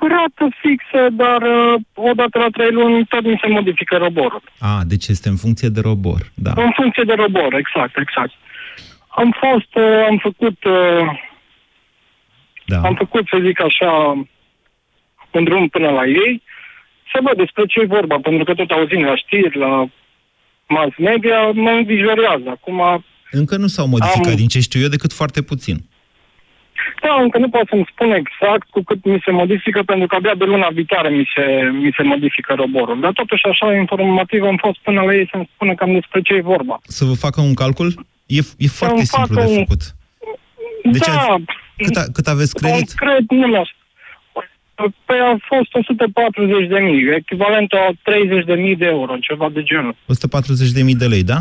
[0.00, 4.42] Rată fixă, dar uh, odată la trei luni tot mi se modifică roborul.
[4.58, 6.30] A, deci este în funcție de robor.
[6.34, 6.52] Da.
[6.56, 8.32] În funcție de robor, exact, exact.
[9.08, 11.20] Am fost, uh, am făcut, uh,
[12.66, 12.80] da.
[12.80, 13.90] am făcut, să zic așa,
[15.30, 16.42] un drum până la ei,
[17.12, 19.88] să văd despre ce e vorba, pentru că tot auzim la știri, la
[20.68, 22.48] mass media, mă îngrijorează.
[22.48, 25.76] Acum, Încă nu s-au modificat, Am- din ce știu eu, decât foarte puțin.
[27.00, 30.34] Da, încă nu pot să-mi spun exact cu cât mi se modifică, pentru că abia
[30.34, 33.00] de luna viitoare mi se, mi se modifică roborul.
[33.00, 36.40] Dar totuși, așa, informativ, am fost până la ei să-mi spună cam despre ce e
[36.54, 36.80] vorba.
[36.82, 38.06] Să vă facă un calcul?
[38.26, 39.82] E, e foarte Să-mi simplu facă de un- făcut.
[40.92, 41.44] Deci da, ați-
[41.76, 42.92] Cât, a, cât aveți credit?
[42.92, 43.64] Concret, nu mi-a
[45.04, 49.62] Păi a fost 140 de mii, echivalentul a 30 de mii de euro, ceva de
[49.62, 49.94] genul.
[50.06, 51.38] 140.000 de lei, da?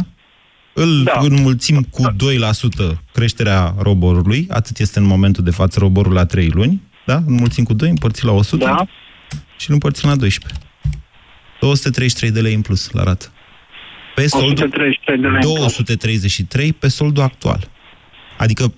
[0.81, 1.19] Îl da.
[1.19, 2.03] înmulțim cu
[2.91, 7.15] 2% creșterea roborului, atât este în momentul de față roborul la 3 luni, da?
[7.25, 8.85] Înmulțim cu 2, împărțim la 100 Da.
[9.57, 10.61] și îl împărțim la 12.
[11.59, 13.25] 233 de lei în plus la rată.
[14.15, 15.59] Pe soldul, 133 de lei în plus.
[15.59, 17.67] 233 pe soldul actual.
[18.37, 18.73] Adică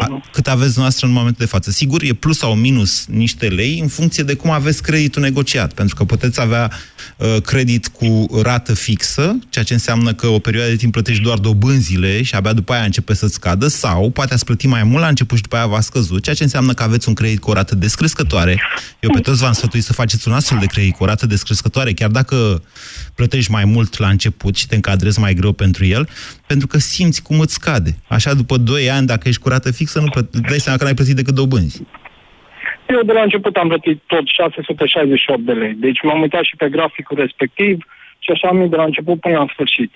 [0.00, 1.70] a, cât aveți noastră în momentul de față.
[1.70, 5.94] Sigur, e plus sau minus niște lei în funcție de cum aveți creditul negociat, pentru
[5.94, 6.70] că puteți avea
[7.16, 11.38] uh, credit cu rată fixă, ceea ce înseamnă că o perioadă de timp plătești doar
[11.38, 15.08] dobânzile și abia după aia începe să-ți scadă, sau poate ați plăti mai mult la
[15.08, 17.52] început și după aia va scăzut, ceea ce înseamnă că aveți un credit cu o
[17.52, 18.60] rată descrescătoare.
[19.00, 21.92] Eu pe toți v-am sfătuit să faceți un astfel de credit cu o rată descrescătoare,
[21.92, 22.62] chiar dacă
[23.14, 26.08] plătești mai mult la început și te încadrezi mai greu pentru el,
[26.46, 27.98] pentru că simți cum îți scade.
[28.08, 30.84] Așa, după 2 ani, dacă ești cu rată fixă, nu plăt- îți dai seama că
[30.84, 31.82] n-ai plătit decât dobânzi.
[32.88, 35.74] Eu de la început am plătit tot 668 de lei.
[35.74, 37.76] Deci m-am uitat și pe graficul respectiv
[38.18, 39.92] și așa am de la început până la sfârșit.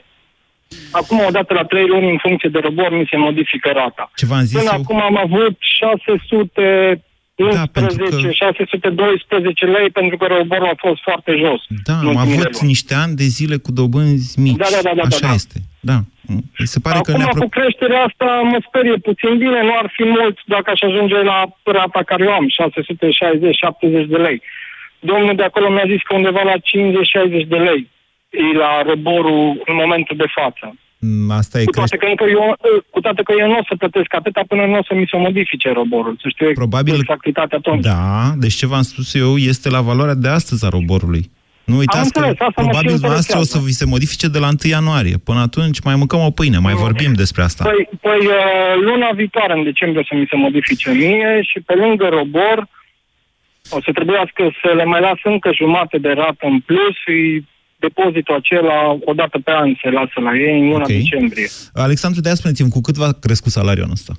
[0.90, 4.10] Acum, odată la 3 luni, în funcție de robor, mi se modifică rata.
[4.14, 4.80] Ce v-am zis Până eu?
[4.80, 7.02] acum am avut 611,
[7.36, 11.60] Da, pentru că- 612 lei pentru că roborul a fost foarte jos.
[11.84, 12.66] Da, în am ultimele avut luni.
[12.72, 14.56] niște ani de zile cu dobânzi mici.
[14.56, 15.32] Da, da, da, da, Așa da, da.
[15.34, 15.58] este.
[15.80, 15.98] Da.
[16.58, 19.58] Mi se pare că Acum, ne cu creșterea asta, mă sperie puțin bine.
[19.68, 24.42] Nu ar fi mult dacă aș ajunge la rata care o am, 660-70 de lei.
[25.00, 27.82] Domnul de acolo mi-a zis că undeva la 50-60 de lei
[28.30, 30.66] e la roborul în momentul de față.
[30.98, 32.14] Mm, Asta e Cu toate, creștere.
[32.16, 32.56] că încă eu,
[32.90, 35.16] cu toate că eu nu o să plătesc atâta până nu o să mi se
[35.16, 36.16] modifice roborul.
[36.22, 37.82] Să știu Probabil- exactitatea atunci.
[37.84, 41.30] Da, deci ce v-am spus eu este la valoarea de astăzi a roborului.
[41.64, 43.66] Nu uitați Am înțeles, că asta mă și probabil noastră o să interesează.
[43.66, 45.16] vi se modifice de la 1 ianuarie.
[45.28, 47.64] Până atunci mai mâncăm o pâine, mai vorbim despre asta.
[47.64, 51.74] Păi, păi uh, luna viitoare, în decembrie, o să mi se modifice mie și pe
[51.74, 52.56] lângă robor
[53.70, 57.44] o să trebuiască să le mai las încă jumate de rată în plus și
[57.78, 60.86] depozitul acela o dată pe an se lasă la ei în luna Ok.
[60.86, 61.46] decembrie.
[61.72, 64.12] Alexandru, de spuneți-mi, cu cât va crescut salariul anul ăsta?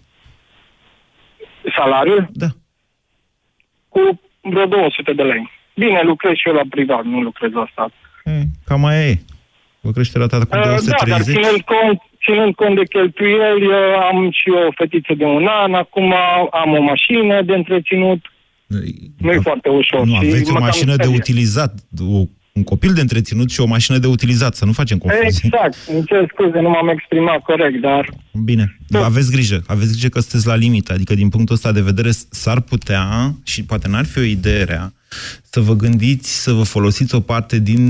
[1.77, 2.29] Salariul?
[2.33, 2.47] Da.
[3.89, 5.49] Cu vreo 200 de lei.
[5.75, 7.91] Bine, lucrez și eu la privat, nu lucrez la stat.
[8.25, 9.19] E, cam aia e.
[9.79, 11.35] Vă crește rata cu Uh, Da, dar 230?
[11.35, 13.73] ținând cont, ținând cont de cheltuieli, uh,
[14.11, 16.13] am și eu o fetiță de un an, acum
[16.51, 18.21] am o mașină de întreținut.
[19.17, 20.05] Nu e foarte ușor.
[20.05, 21.15] Nu, și aveți o mă cam mașină de sperie.
[21.19, 21.73] utilizat,
[22.09, 22.21] o,
[22.57, 25.41] un copil de întreținut și o mașină de utilizat, să nu facem confuzii.
[25.43, 28.09] Exact, îmi cer scuze, nu m-am exprimat corect, dar
[28.43, 32.11] Bine, aveți grijă, aveți grijă că sunteți la limită, adică din punctul ăsta de vedere
[32.29, 34.93] s-ar putea, și poate n-ar fi o idee rea,
[35.49, 37.83] să vă gândiți să vă folosiți o parte din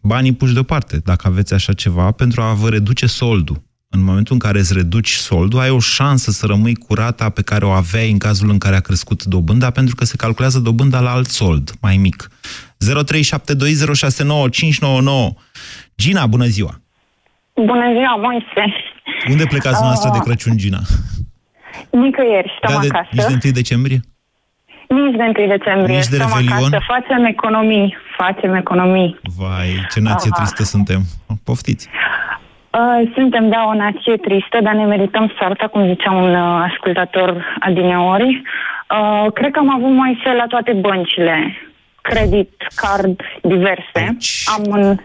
[0.00, 3.62] banii puși deoparte, dacă aveți așa ceva, pentru a vă reduce soldul.
[3.94, 7.42] În momentul în care îți reduci soldul, ai o șansă să rămâi cu rata pe
[7.42, 11.00] care o aveai în cazul în care a crescut dobânda, pentru că se calculează dobânda
[11.00, 12.30] la alt sold, mai mic.
[12.90, 12.94] 0372069599.
[15.96, 16.70] Gina, bună ziua!
[17.54, 18.74] Bună ziua, Moise!
[19.30, 20.78] Unde plecați uh, noastră de Crăciun, Gina?
[21.90, 23.08] Nicăieri, stăm Da, de, acasă.
[23.10, 24.00] nici de 1 decembrie?
[24.88, 25.96] Nici de 1 decembrie.
[25.96, 26.52] Nici de stăm Revelion?
[26.56, 29.18] acasă, facem economii, facem economii.
[29.36, 30.40] Vai, ce nație Aha.
[30.42, 31.00] tristă suntem.
[31.44, 31.88] Poftiți!
[32.70, 37.44] Uh, suntem, da, o nație tristă, dar ne merităm soarta, cum zicea un uh, ascultător
[37.60, 38.42] adineori.
[38.90, 41.56] Uh, cred că am avut mai la toate băncile.
[42.02, 44.16] Credit, card, diverse.
[44.56, 44.96] Am în,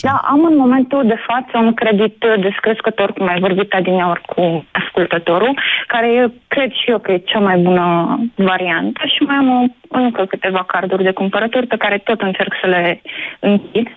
[0.00, 5.58] da, am în momentul de față un credit descrescător, cum ai vorbit adineori cu ascultătorul,
[5.86, 9.64] care eu cred și eu că e cea mai bună variantă și mai am o,
[9.88, 13.02] încă câteva carduri de cumpărături pe care tot încerc să le
[13.40, 13.88] închid.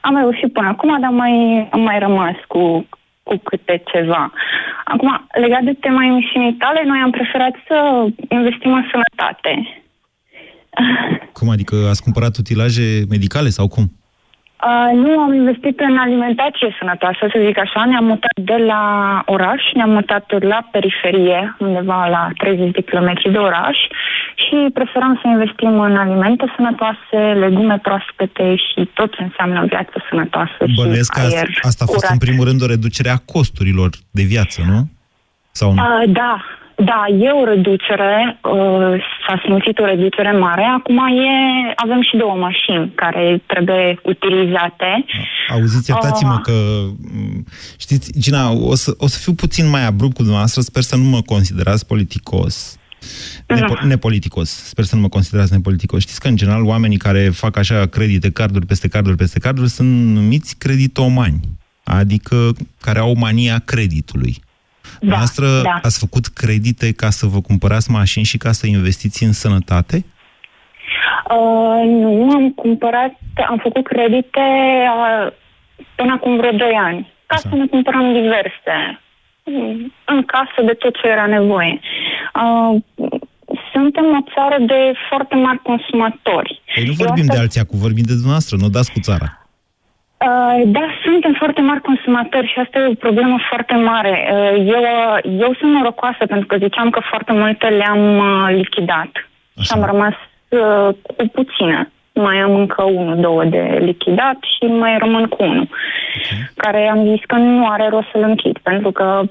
[0.00, 2.86] Am reușit până acum, dar mai, am mai rămas cu,
[3.22, 4.32] cu câte ceva.
[4.84, 9.83] Acum, legat de tema emisiunii tale, noi am preferat să investim în sănătate.
[11.38, 13.92] Cum adică ați cumpărat utilaje medicale sau cum?
[14.70, 17.84] Uh, nu am investit în alimentație sănătoasă, să zic așa.
[17.84, 18.82] Ne-am mutat de la
[19.26, 23.78] oraș, ne-am mutat la periferie, undeva la 30 de kilometri de oraș
[24.44, 30.60] și preferam să investim în alimente sănătoase, legume proaspete și tot ce înseamnă viață sănătoasă
[30.76, 32.12] Bănuiesc că și asta, aer asta a fost curat.
[32.12, 34.80] în primul rând o reducere a costurilor de viață, nu?
[35.50, 35.80] Sau nu?
[35.82, 36.44] Uh, da,
[36.76, 40.62] da, e o reducere, uh, s-a simțit o reducere mare.
[40.62, 45.04] Acum e, avem și două mașini care trebuie utilizate.
[45.48, 46.40] Auziți, iertați-mă Ah.
[46.42, 46.52] că,
[47.14, 47.44] m,
[47.78, 51.04] știți, Gina, o să, o să fiu puțin mai abrupt cu dumneavoastră, sper să nu
[51.04, 52.78] mă considerați politicos.
[53.54, 54.50] Nepo- nepoliticos.
[54.50, 56.00] Sper să nu mă considerați nepoliticos.
[56.00, 60.14] Știți că, în general, oamenii care fac așa credite, carduri peste carduri peste carduri, sunt
[60.14, 61.40] numiți creditomani.
[61.84, 62.36] Adică
[62.80, 64.42] care au mania creditului.
[65.00, 65.78] Da, Noastră da.
[65.82, 70.04] ați făcut credite ca să vă cumpărați mașini și ca să investiți în sănătate?
[71.30, 73.12] Uh, nu, am cumpărat,
[73.48, 75.32] am făcut credite uh,
[75.94, 79.00] până acum vreo 2 ani, ca să ne cumpărăm diverse,
[79.44, 81.80] mm, în casă de tot ce era nevoie.
[82.34, 82.82] Uh,
[83.72, 86.62] suntem o țară de foarte mari consumatori.
[86.74, 89.43] Păi nu Eu vorbim asta- de alții acum, vorbim de dumneavoastră, nu dați cu țara.
[90.24, 94.28] Uh, da, suntem foarte mari consumatori și asta e o problemă foarte mare.
[94.32, 99.10] Uh, eu, uh, eu sunt norocoasă pentru că ziceam că foarte multe le-am uh, lichidat
[99.60, 100.14] și am rămas
[100.48, 101.92] uh, cu puține.
[102.12, 105.68] Mai am încă unul, două de lichidat și mai rămân cu unul,
[106.56, 109.22] care am zis că nu are rost să-l închid, pentru că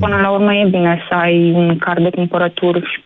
[0.00, 3.00] până la urmă e bine să ai un card de cumpărături și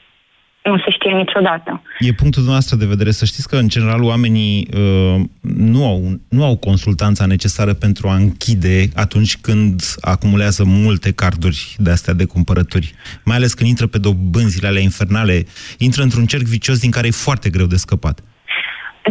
[0.70, 1.82] nu se știe niciodată.
[1.98, 3.10] E punctul dumneavoastră de vedere.
[3.10, 8.14] Să știți că, în general, oamenii uh, nu, au, nu au consultanța necesară pentru a
[8.14, 12.94] închide atunci când acumulează multe carduri de astea de cumpărături.
[13.24, 15.44] Mai ales când intră pe dobânzile alea infernale,
[15.78, 18.20] intră într-un cerc vicios din care e foarte greu de scăpat.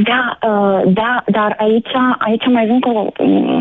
[0.03, 3.01] Da, uh, da, dar aici, aici mai vin cu o,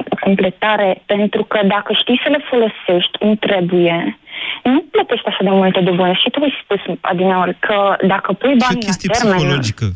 [0.08, 4.18] o completare, pentru că dacă știi să le folosești cum trebuie,
[4.64, 6.20] nu plătești așa de multe dobânzi.
[6.20, 7.76] Și tu ai spus, Adinaur, că
[8.06, 9.36] dacă pui banii la chestie termen...
[9.36, 9.86] psihologică.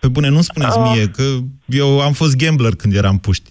[0.00, 0.90] Pe bune, nu spuneți Uh.
[0.92, 1.24] mie că
[1.66, 3.50] eu am fost gambler când eram puști.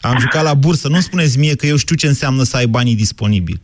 [0.00, 0.88] Am jucat la bursă.
[0.88, 3.60] Nu spuneți mie că eu știu ce înseamnă să ai banii disponibili.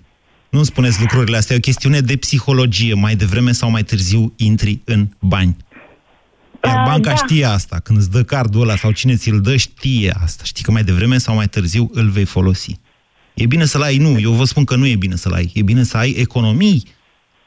[0.51, 1.55] Nu spuneți lucrurile astea.
[1.55, 2.95] E o chestiune de psihologie.
[2.95, 5.57] Mai devreme sau mai târziu intri în bani.
[6.65, 7.15] Iar banca da.
[7.15, 7.81] știe asta.
[7.83, 10.45] Când îți dă cardul ăla sau cine ți-l dă, știe asta.
[10.45, 12.81] Știi că mai devreme sau mai târziu îl vei folosi.
[13.37, 13.97] E bine să-l ai?
[13.97, 15.51] Nu, eu vă spun că nu e bine să-l ai.
[15.55, 16.83] E bine să ai economii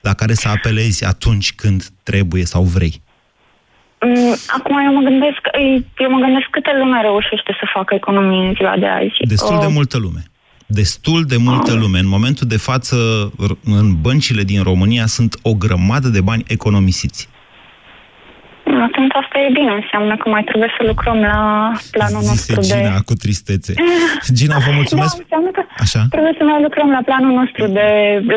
[0.01, 3.01] la care să apelezi atunci când trebuie sau vrei.
[4.05, 5.39] Mm, Acum eu mă gândesc,
[5.97, 9.13] eu mă gândesc câte lume reușește să facă economie în ziua de azi.
[9.27, 10.23] Destul de Uh, multă lume.
[10.65, 11.99] Destul de multă lume.
[11.99, 12.95] În momentul de față,
[13.43, 17.28] r- în băncile din România sunt o grămadă de bani economisiți.
[18.87, 21.39] Atunci asta e bine, înseamnă că mai trebuie să lucrăm la
[21.95, 22.67] planul Zise nostru de...
[22.67, 23.73] Gina cu tristețe.
[24.39, 25.13] Gina, vă mulțumesc.
[25.15, 26.01] Da, înseamnă că Așa?
[26.13, 27.87] trebuie să mai lucrăm la planul nostru de...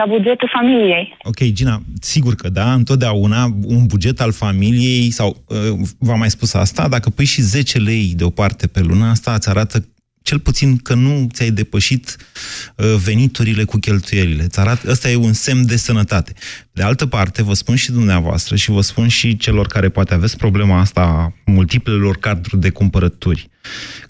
[0.00, 1.16] la bugetul familiei.
[1.30, 3.40] Ok, Gina, sigur că da, întotdeauna
[3.76, 5.56] un buget al familiei, sau uh,
[5.98, 9.76] v-am mai spus asta, dacă pui și 10 lei deoparte pe lună, asta îți arată
[10.32, 12.16] cel puțin că nu ți-ai depășit
[12.76, 14.42] uh, veniturile cu cheltuielile.
[14.42, 16.32] Îți arată, ăsta e un semn de sănătate.
[16.72, 20.36] De altă parte, vă spun și dumneavoastră și vă spun și celor care poate aveți
[20.36, 23.50] problema asta a multiplelor carduri de cumpărături.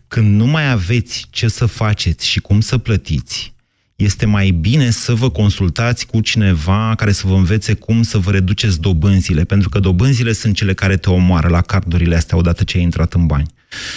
[0.08, 3.54] Când nu mai aveți ce să faceți și cum să plătiți,
[4.02, 8.30] este mai bine să vă consultați cu cineva care să vă învețe cum să vă
[8.30, 12.76] reduceți dobânzile, pentru că dobânzile sunt cele care te omoară la cardurile astea odată ce
[12.76, 13.46] ai intrat în bani.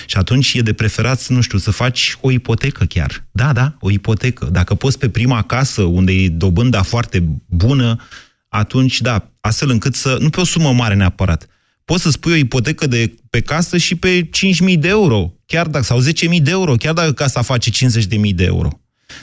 [0.06, 3.26] Și atunci e de preferat, nu știu, să faci o ipotecă chiar.
[3.32, 4.50] Da, da, o ipotecă.
[4.52, 8.02] Dacă poți pe prima casă, unde e dobânda foarte bună,
[8.50, 11.48] atunci da, astfel încât să, nu pe o sumă mare neapărat,
[11.86, 14.30] poți să spui o ipotecă de, pe casă și pe
[14.70, 18.44] 5.000 de euro, chiar dacă, sau 10.000 de euro, chiar dacă casa face 50.000 de
[18.44, 18.80] euro.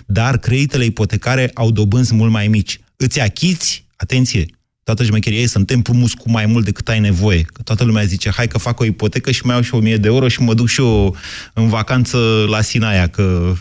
[0.07, 2.81] Dar creditele ipotecare au dobânzi mult mai mici.
[2.97, 4.47] Îți achiți, atenție,
[4.85, 7.43] toată șmecheria e să te împrumuți cu mai mult decât ai nevoie.
[7.43, 10.09] Că toată lumea zice, hai că fac o ipotecă și mai iau și 1000 de
[10.09, 11.17] euro și mă duc și eu
[11.53, 13.55] în vacanță la Sinaia, că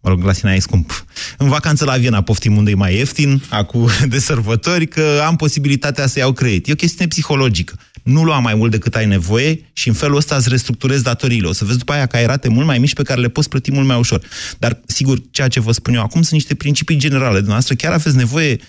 [0.00, 1.04] mă rog, la Sinaia e scump.
[1.38, 6.06] În vacanță la Viena poftim unde e mai ieftin, acum de sărbători, că am posibilitatea
[6.06, 6.68] să iau credit.
[6.68, 7.74] E o chestiune psihologică.
[8.02, 11.48] Nu lua mai mult decât ai nevoie și în felul ăsta îți restructurezi datoriile.
[11.48, 13.48] O să vezi după aia că ai rate mult mai mici pe care le poți
[13.48, 14.22] plăti mult mai ușor.
[14.58, 17.34] Dar, sigur, ceea ce vă spun eu acum sunt niște principii generale.
[17.34, 18.60] Dumneavoastră chiar aveți nevoie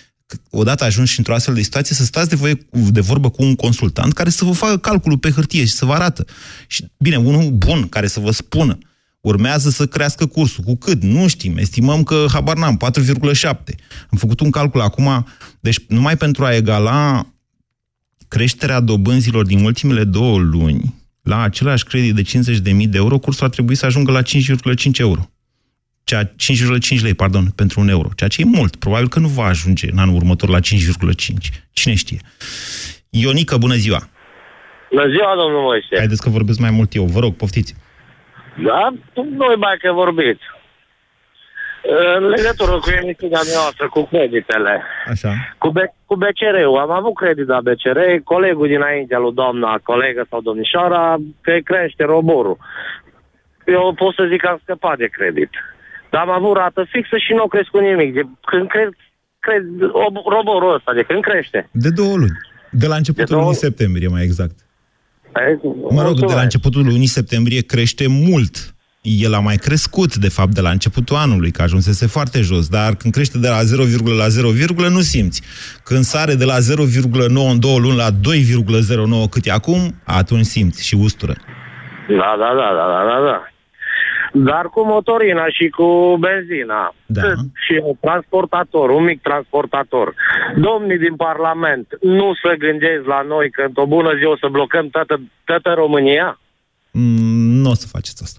[0.50, 4.12] odată ajungi într-o astfel de situație, să stați de, voie, de vorbă cu un consultant
[4.12, 6.24] care să vă facă calculul pe hârtie și să vă arată.
[6.66, 8.78] Și, bine, unul bun care să vă spună
[9.24, 10.64] urmează să crească cursul.
[10.64, 11.02] Cu cât?
[11.02, 11.56] Nu știm.
[11.56, 13.42] Estimăm că, habar n-am, 4,7.
[14.10, 15.26] Am făcut un calcul acum,
[15.60, 17.26] deci numai pentru a egala
[18.28, 23.50] creșterea dobânzilor din ultimele două luni, la același credit de 50.000 de euro, cursul ar
[23.50, 25.28] trebui să ajungă la 5,5 euro.
[26.04, 28.08] Cea 5,5 lei, pardon, pentru un euro.
[28.16, 28.76] Ceea ce e mult.
[28.76, 30.64] Probabil că nu va ajunge în anul următor la 5,5.
[31.72, 32.18] Cine știe?
[33.08, 34.08] Ionica, bună ziua!
[34.90, 35.96] Bună ziua, domnul Moise!
[35.96, 37.04] Haideți că vorbesc mai mult eu.
[37.04, 37.74] Vă rog, poftiți!
[38.62, 38.94] Da?
[39.14, 40.42] Noi mai că vorbiți.
[42.18, 44.82] În legătură cu emisiunea noastră, cu creditele.
[45.12, 45.32] Așa.
[45.58, 46.78] Cu, B- cu BCR-ul.
[46.78, 52.56] Am avut credit la BCR, colegul dinaintea lui doamna colegă sau domnișoara, că crește roborul.
[53.66, 55.50] Eu pot să zic că am scăpat de credit.
[56.10, 58.14] Dar am avut rată fixă și nu a crescut nimic.
[58.14, 58.88] De, când cred,
[59.38, 59.62] cred
[60.36, 61.68] roborul ăsta, de când crește?
[61.72, 62.38] De două luni.
[62.70, 64.54] De la începutul De două- lunii septembrie, mai exact.
[65.32, 66.42] Păi, Mă rog, de la mulțumesc.
[66.42, 68.73] începutul lunii septembrie crește mult.
[69.06, 72.94] El a mai crescut, de fapt, de la începutul anului, că ajunsese foarte jos, dar
[72.94, 73.82] când crește de la 0,
[74.16, 75.42] la 0, nu simți.
[75.82, 80.86] Când sare de la 0,9 în două luni la 2,09 cât e acum, atunci simți
[80.86, 81.34] și ustură.
[82.08, 83.48] Da, da, da, da, da, da, da.
[84.32, 86.94] Dar cu motorina și cu benzina.
[87.06, 87.22] Da.
[87.64, 90.14] Și un transportator, un mic transportator.
[90.56, 94.88] Domnii din Parlament, nu să gândeți la noi că într-o bună zi o să blocăm
[94.88, 96.40] toată, toată România?
[96.90, 98.38] Mm, Nu o să faceți asta.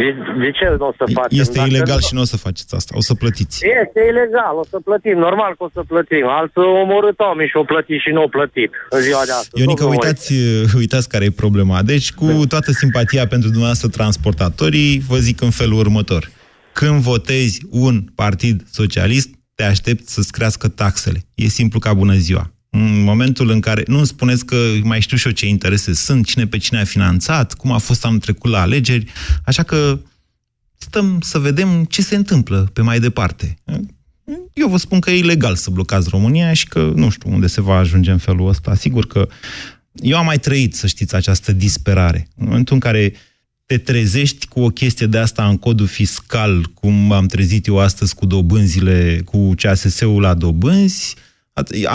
[0.00, 0.08] De,
[0.42, 1.38] de ce nu o să facem?
[1.40, 2.92] Este Dacă ilegal nu- și nu o să faceți asta.
[2.96, 3.56] O să plătiți.
[3.84, 6.26] Este ilegal, o să plătim, normal că o să plătim.
[6.28, 9.60] Alții au omorât oameni și au plătit și nu au plătit în ziua de astăzi.
[9.62, 10.32] Ionică, Domnul uitați,
[10.82, 11.82] uitați care e problema.
[11.82, 16.22] Deci, cu toată simpatia pentru dumneavoastră transportatorii, vă zic în felul următor.
[16.72, 21.18] Când votezi un partid socialist, te aștepți să-ți crească taxele.
[21.34, 22.50] E simplu ca bună ziua.
[22.70, 23.82] În momentul în care...
[23.86, 26.84] Nu îmi spuneți că mai știu și eu ce interese sunt, cine pe cine a
[26.84, 29.12] finanțat, cum a fost am trecut la alegeri,
[29.44, 30.00] așa că
[30.78, 33.56] stăm să vedem ce se întâmplă pe mai departe.
[34.52, 37.60] Eu vă spun că e ilegal să blocați România și că nu știu unde se
[37.60, 38.74] va ajunge în felul ăsta.
[38.74, 39.28] Sigur că
[39.92, 42.28] eu am mai trăit, să știți, această disperare.
[42.36, 43.12] În momentul în care
[43.66, 48.14] te trezești cu o chestie de asta în codul fiscal, cum am trezit eu astăzi
[48.14, 51.25] cu dobânzile, cu CASS-ul la dobânzi, at- a-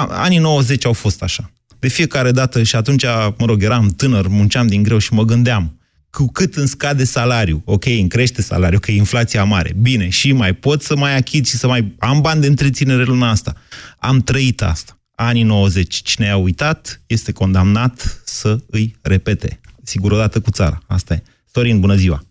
[0.09, 1.51] anii 90 au fost așa.
[1.79, 3.03] De fiecare dată, și atunci,
[3.37, 7.61] mă rog, eram tânăr, munceam din greu și mă gândeam, cu cât îmi scade salariul,
[7.65, 11.47] ok, îmi crește salariul, că e inflația mare, bine, și mai pot să mai achit
[11.47, 13.53] și să mai am bani de întreținere luna asta.
[13.99, 14.99] Am trăit asta.
[15.15, 15.95] Anii 90.
[15.95, 19.59] Cine a uitat este condamnat să îi repete.
[19.83, 20.77] Sigur, odată cu țara.
[20.87, 21.23] Asta e.
[21.45, 22.23] Sorin, bună ziua!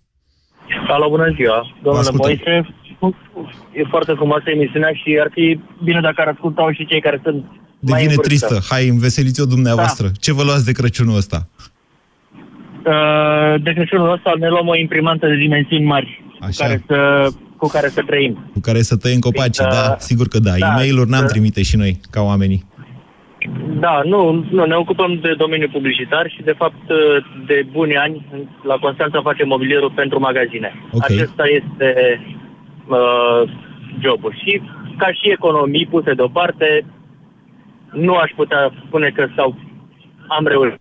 [0.88, 2.40] Alo, bună ziua, domnule ascultăm.
[2.44, 2.74] Moise.
[3.72, 7.44] E foarte frumoasă emisiunea și ar fi bine dacă ar ascultau și cei care sunt
[7.44, 8.46] mai Devine în vârstă.
[8.46, 8.74] tristă.
[8.74, 10.06] Hai, înveseliți-o dumneavoastră.
[10.06, 10.12] Da.
[10.20, 11.48] Ce vă luați de Crăciunul ăsta?
[12.86, 16.64] Uh, De Crăciunul ăsta ne luăm o imprimantă de dimensiuni mari cu Așa.
[16.64, 18.50] care, să, cu care să trăim.
[18.52, 19.70] Cu care să tăiem copacii, Da.
[19.70, 19.96] da?
[19.98, 20.50] Sigur că da.
[20.58, 20.66] Da.
[20.66, 21.26] E-mail-uri n-am Da.
[21.26, 22.68] trimite și noi, ca oamenii.
[23.80, 26.82] Da, nu, nu, ne ocupăm de domeniul publicitar și de fapt
[27.46, 28.26] de buni ani
[28.62, 30.74] la Constanța facem mobilierul pentru magazine.
[30.92, 31.04] Ok.
[31.10, 31.88] Acesta este
[32.90, 33.50] uh,
[34.03, 34.35] jobul.
[34.44, 34.62] Și
[34.98, 36.85] ca și economii puse deoparte,
[37.92, 39.57] nu aș putea spune că sau
[40.29, 40.81] am reușit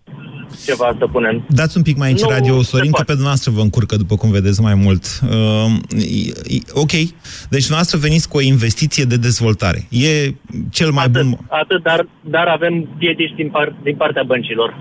[0.66, 1.44] ceva să punem.
[1.48, 3.04] Dați un pic mai aici Nu radio, se Sorin, că poate.
[3.06, 5.04] pe dumneavoastră vă încurcă, după cum vedeți, mai mult.
[5.22, 6.90] Uh, e- e- ok.
[6.90, 9.86] Deci dumneavoastră veniți cu o investiție de dezvoltare.
[9.90, 10.34] E
[10.70, 11.38] cel mai Atât, bun...
[11.48, 14.74] atât dar, dar avem piedici din, par, din partea băncilor.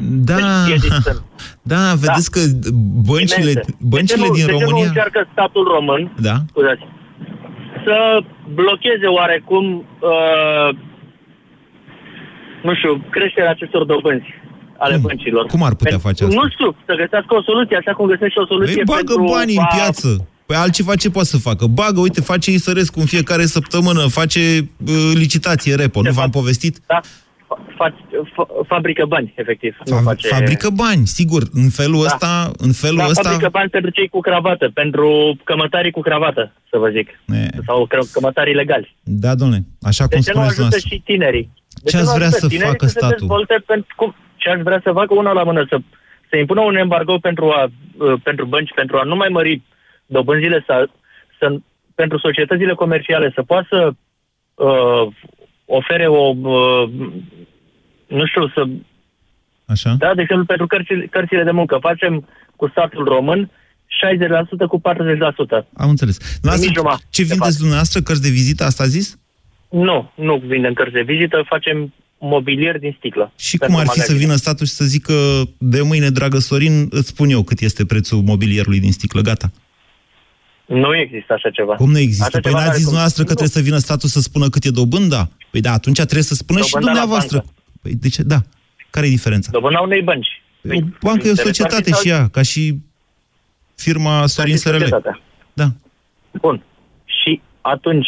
[0.00, 1.22] Da, Deci piedici sunt.
[1.62, 2.40] da, vedeți că
[3.10, 3.76] băncile, Imense.
[3.94, 4.86] băncile de ce nu, din de ce nu România...
[4.86, 6.36] încearcă statul român Da?
[6.50, 6.84] scuzați,
[7.84, 7.96] să
[8.54, 9.64] blocheze oarecum,
[10.10, 10.68] uh,
[12.66, 14.30] nu știu, creșterea acestor dobânzi
[14.78, 15.02] ale Cum?
[15.02, 15.44] băncilor.
[15.46, 16.36] Cum ar putea face asta?
[16.40, 19.56] Nu știu, să găsească o soluție, așa cum găsește o soluție Păi bagă pentru banii
[19.56, 20.08] în a- piață.
[20.46, 21.66] Păi altceva ce poate să facă?
[21.66, 24.40] Bagă, uite, face Isărescu în fiecare săptămână, face
[24.86, 26.78] uh, licitație repo, nu v-am povestit?
[26.86, 27.00] Da,
[27.48, 27.94] fa- fa-
[28.34, 29.76] fa- fabrică bani, efectiv.
[29.84, 30.28] nu Fa- face...
[30.28, 31.42] Fabrică bani, sigur.
[31.52, 32.04] În felul Da.
[32.04, 33.28] ăsta, în felul da, ăsta...
[33.28, 37.08] fabrică bani pentru cei cu cravată, pentru cămătarii cu cravată, să vă zic.
[37.08, 37.48] E.
[37.66, 38.96] Sau că- cămătarii legali.
[39.02, 40.88] Da, domnule, așa De cum ce nu spuneți ajută dumneavoastră.
[40.94, 41.50] și tinerii?
[41.82, 43.16] De Ce nu ați vrea ajută să tinerii facă se statul?
[43.18, 45.66] dezvolte pentru, cum, ce aș vrea să facă una la mână?
[45.68, 45.76] Să,
[46.30, 47.62] să impună un embargo pentru, a,
[47.98, 49.62] uh, pentru bănci, pentru a nu mai mări
[50.06, 50.88] dobânzile, să,
[51.38, 51.46] să,
[51.94, 53.80] pentru societățile comerciale să poată să
[54.64, 55.06] uh,
[55.68, 56.88] ofere o, uh,
[58.06, 58.68] nu știu, să
[59.66, 59.96] Așa?
[59.98, 61.78] da, de exemplu, pentru cărțile, cărțile de muncă.
[61.80, 63.50] Facem cu statul român
[64.64, 65.66] 60% cu 40%.
[65.76, 66.16] Am înțeles.
[66.18, 68.00] Nimic Dumneavoastră, jumătate, ce de vindeți dumneavoastră?
[68.00, 69.18] Cărți de vizită, asta a zis?
[69.68, 73.32] Nu, nu vindem cărți de vizită, facem mobilier din sticlă.
[73.36, 74.24] Și pentru cum ar fi să magazine.
[74.24, 75.14] vină statul și să zică
[75.58, 79.50] de mâine, dragă Sorin, îți spun eu cât este prețul mobilierului din sticlă, gata.
[80.68, 81.74] Nu există așa ceva.
[81.74, 82.22] Cum nu există?
[82.24, 82.92] Așa Păi ceva n-ați n-are zis cum.
[82.92, 85.28] dumneavoastră că trebuie să vină statul să spună cât e dobânda?
[85.50, 87.44] Păi da, atunci trebuie să spună și Dobânda la dumneavoastră.
[87.82, 88.22] Păi de ce?
[88.22, 88.38] Da.
[88.90, 89.50] Care e diferența?
[89.52, 90.26] Dobânda unei bănci.
[90.62, 92.78] Păi, o bancă e o societate și ea, ca și
[93.74, 94.72] firma Sorin și SRL.
[94.72, 95.20] societatea.
[95.52, 95.68] Da.
[96.40, 96.62] Bun.
[97.04, 98.06] Și atunci,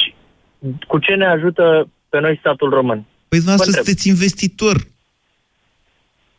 [0.86, 3.04] cu ce ne ajută pe noi statul român?
[3.28, 3.84] Păi dumneavoastră Vă întreb.
[3.84, 4.86] sunteți investitor.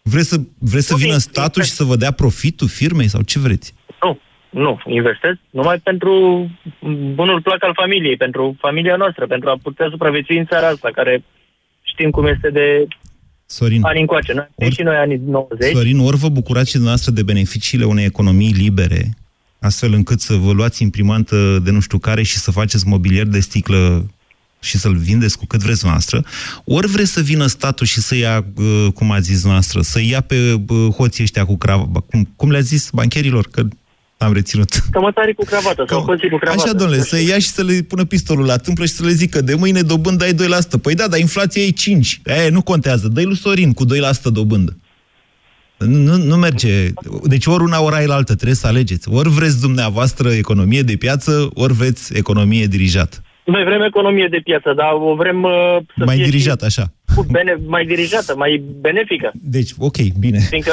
[0.01, 3.21] Vreți să, vreți să Nu, vină in- statul și să vă dea profitul firmei sau
[3.21, 3.73] ce vreți?
[4.03, 4.19] Nu,
[4.51, 4.79] nu.
[4.85, 6.13] Investesc numai pentru
[7.13, 11.23] bunul plac al familiei, pentru familia noastră, pentru a putea supraviețui în țara asta, care
[11.81, 12.87] știm cum este de
[13.45, 14.33] Sorin, ani încoace.
[14.33, 15.73] Noi, Ori- și noi anii 90.
[15.73, 19.09] Sorin, ori vă bucurați și dumneavoastră de beneficiile unei economii libere,
[19.59, 23.39] astfel încât să vă luați imprimantă de nu știu care și să faceți mobilier de
[23.39, 24.05] sticlă
[24.59, 26.23] și să-l vindeți cu cât vreți noastră,
[26.65, 30.21] ori vreți să vină statul și să ia, uh, cum ați zis noastră, să ia
[30.21, 30.35] pe
[30.67, 33.63] uh, hoții ăștia cu cravă, cum, cum le-a zis bancherilor, că
[34.23, 34.69] am reținut.
[34.91, 36.61] Cămătarii cu cravată sau hoții cu cravată.
[36.63, 39.41] Așa, domnule, să ia și să le pună pistolul la tâmplă și să le zică
[39.41, 40.35] de mâine dobândă ai 2%.
[40.81, 42.21] Păi da, dar inflația e 5.
[42.25, 43.07] Aia nu contează.
[43.07, 43.87] Dă-i lui Sorin cu 2%
[44.23, 44.77] dobândă.
[45.77, 46.87] Nu, nu, nu merge.
[47.23, 48.33] Deci ori una, ori altă.
[48.35, 49.09] Trebuie să alegeți.
[49.09, 53.17] Ori vreți dumneavoastră economie de piață, ori vreți economie dirijată.
[53.45, 56.81] Noi vrem economie de piață, dar o vrem uh, să Mai fie dirijată, așa.
[57.09, 59.31] și cu bene, mai dirijată, mai benefică.
[59.33, 60.39] Deci, ok, bine.
[60.39, 60.71] Fiindcă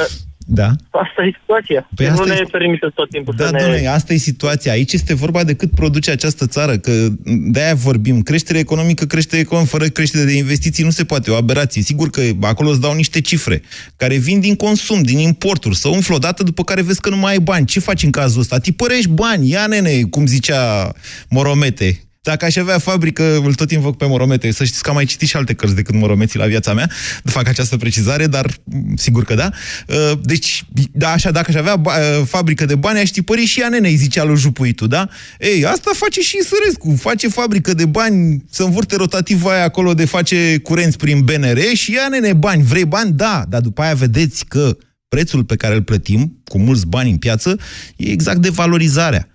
[0.51, 0.69] Da.
[0.91, 1.81] asta e situația.
[1.95, 3.59] Păi Deci asta nu ne este- permite tot timpul Da, să ne...
[3.59, 4.71] domnule, asta e situația.
[4.71, 6.91] Aici este vorba de cât produce această țară, că
[7.23, 8.21] de-aia vorbim.
[8.21, 11.81] Creștere economică, creștere economică, fără creștere de investiții nu se poate, o aberație.
[11.81, 13.61] Sigur că acolo îți dau niște cifre
[13.95, 17.31] care vin din consum, din importuri, să umflă odată, după care vezi că nu mai
[17.31, 17.65] ai bani.
[17.65, 18.57] Ce faci în cazul ăsta?
[18.59, 20.91] Tipărești bani, ia nene, cum zicea
[21.29, 21.99] Moromete.
[22.21, 24.51] Dacă aș avea fabrică, îl tot invoc pe Moromete.
[24.51, 26.89] Să știți că am mai citit și alte cărți decât Moromeții la viața mea.
[27.23, 29.49] Fac această precizare, dar m, sigur că da.
[29.87, 33.59] Uh, Deci, da, așa, dacă aș avea ba- uh, fabrică de bani, aș tipări și
[33.59, 35.09] ea nene, îi zicea lui Jupuitu, da?
[35.39, 36.95] Ei, asta face și Sărescu.
[37.01, 41.93] Face fabrică de bani, să învârte rotativa aia acolo de face curenți prin BNR și
[41.93, 42.63] ia nene bani.
[42.63, 43.11] Vrei bani?
[43.11, 47.17] Da, dar după aia vedeți că prețul pe care îl plătim, cu mulți bani în
[47.17, 47.57] piață,
[47.95, 49.27] e exact de valorizarea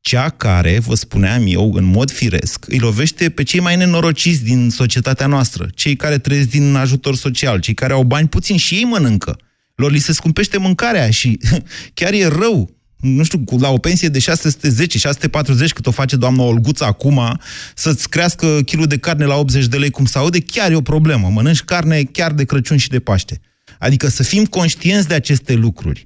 [0.00, 4.70] cea care, vă spuneam eu, în mod firesc, îi lovește pe cei mai nenorociți din
[4.70, 8.84] societatea noastră, cei care trăiesc din ajutor social, cei care au bani puțin și ei
[8.84, 9.38] mănâncă.
[9.74, 11.38] Lor li se scumpește mâncarea și
[11.94, 12.70] chiar e rău.
[13.00, 17.40] Nu știu, cu- la o pensie de 610, 640 cât o face doamna Olguța acum,
[17.74, 20.80] să-ți crească kilul de carne la 80 de lei cum se aude, chiar e o
[20.80, 21.28] problemă.
[21.28, 23.40] Mănânci carne chiar de Crăciun și de Paște.
[23.78, 26.02] Adică să fim conștienți de aceste lucruri.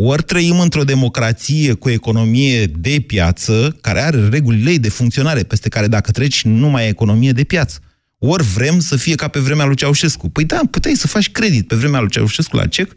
[0.00, 5.68] Ori trăim într-o democrație cu economie de piață, care are regulile ei de funcționare, peste
[5.68, 7.80] care dacă treci nu mai e economie de piață.
[8.18, 10.28] Ori vrem să fie ca pe vremea lui Ceaușescu.
[10.30, 12.92] Păi da, puteai să faci credit pe vremea lui Ceaușescu la cec,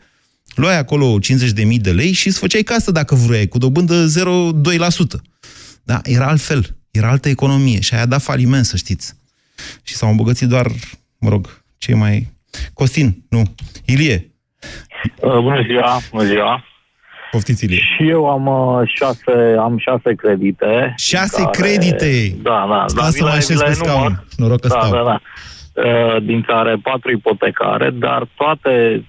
[0.55, 5.21] luai acolo 50.000 de lei și îți făceai casă dacă vroiai, cu dobândă 0,2%.
[5.83, 9.13] Da, era altfel, era altă economie și aia a dat faliment, să știți.
[9.83, 10.71] Și s-au îmbogățit doar,
[11.19, 12.31] mă rog, cei mai...
[12.73, 13.43] Costin, nu,
[13.85, 14.25] Ilie,
[15.21, 16.63] Uh, bună ziua, bună ziua.
[17.32, 17.77] Poftiți Ilie.
[17.79, 20.93] Și eu am uh, șase, am șase credite.
[20.97, 22.36] Șase care- credite?
[22.41, 22.84] Da, da.
[22.88, 23.95] Sta dar să vi mă le- așez vi le pe scaun.
[24.01, 24.23] enumăr.
[24.38, 24.91] Noroc că da, stau.
[24.91, 25.19] Da, da.
[25.84, 29.03] Uh, Din care patru ipotecare, dar toate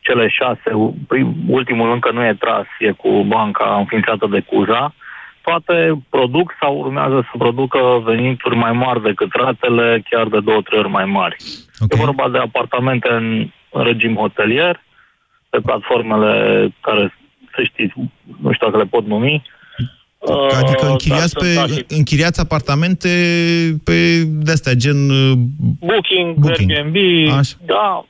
[0.00, 4.94] cele șase, prim, ultimul încă nu e tras, e cu banca înființată de CUZA,
[5.42, 10.78] toate produc sau urmează să producă venituri mai mari decât ratele, chiar de două, trei
[10.78, 11.36] ori mai mari.
[11.80, 11.98] Okay.
[12.00, 14.82] E vorba de apartamente în, în regim hotelier,
[15.50, 17.14] pe platformele care,
[17.54, 17.92] să știți,
[18.40, 19.42] nu știu dacă le pot numi,
[20.60, 23.08] Adică Uh, închiriați, dar pe, sunt, da, și închiriați apartamente
[23.84, 25.10] pe de-astea, gen...
[25.10, 25.32] uh,
[25.80, 26.70] Booking, Booking.
[26.70, 26.96] Airbnb,
[27.38, 27.56] Așa.
[27.66, 28.04] da,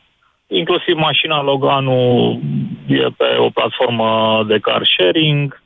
[0.46, 2.40] inclusiv mașina Loganul
[2.86, 5.62] e pe o platformă de car sharing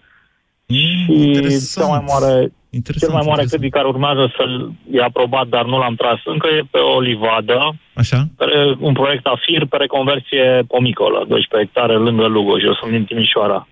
[0.66, 2.52] și cea mai mare,
[2.98, 6.62] cel mai mare credit care urmează să-l e aprobat, dar nu l-am tras încă, e
[6.70, 8.28] pe o livadă, Așa?
[8.36, 8.44] pe
[8.78, 13.68] un proiect AFIR pe reconversie pomicolă, 12 hectare lângă Lugoj, eu sunt din Timișoara.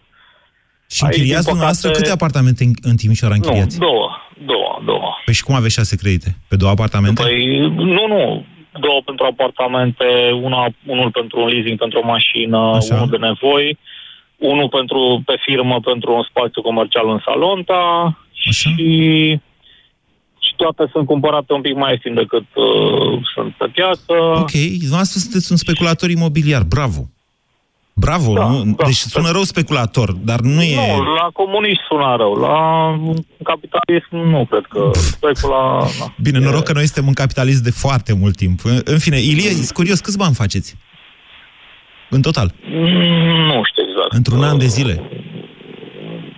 [0.90, 3.78] Și Aici, închiriați din dumneavoastră păcate- câte apartamente în, în Timișoara închiriați?
[3.78, 4.08] Nu, două,
[4.52, 5.08] două, două.
[5.24, 6.36] Păi și cum aveți șase credite?
[6.48, 7.22] Pe două apartamente?
[7.22, 7.58] Păi,
[7.96, 8.44] nu, nu.
[8.86, 10.04] Două pentru apartamente,
[10.42, 12.94] una, unul pentru un leasing pentru o mașină, Așa.
[12.94, 13.78] unul de nevoi,
[14.38, 17.82] unul pentru, pe firmă pentru un spațiu comercial în Salonta
[18.32, 18.52] și,
[20.38, 24.12] și toate sunt cumpărate un pic mai ieftin decât uh, sunt pe piață.
[24.42, 27.08] Ok, dumneavoastră sunteți un speculator imobiliar, bravo!
[27.96, 28.64] Bravo, Da, nu?
[28.64, 28.84] da.
[28.84, 30.96] Deci sună rău speculator, dar nu e...
[30.96, 32.56] Nu, la comuniști sună rău, la
[33.42, 35.78] capitalism nu cred că specula...
[35.98, 36.14] Na.
[36.22, 38.60] Bine, noroc că noi suntem în capitalism de foarte mult timp.
[38.64, 40.76] În în fine, Ilie, sunt curios, câți bani faceți?
[42.14, 42.48] În total?
[42.64, 44.12] Mm, Nu știu exact.
[44.18, 44.94] Într-un an de zile?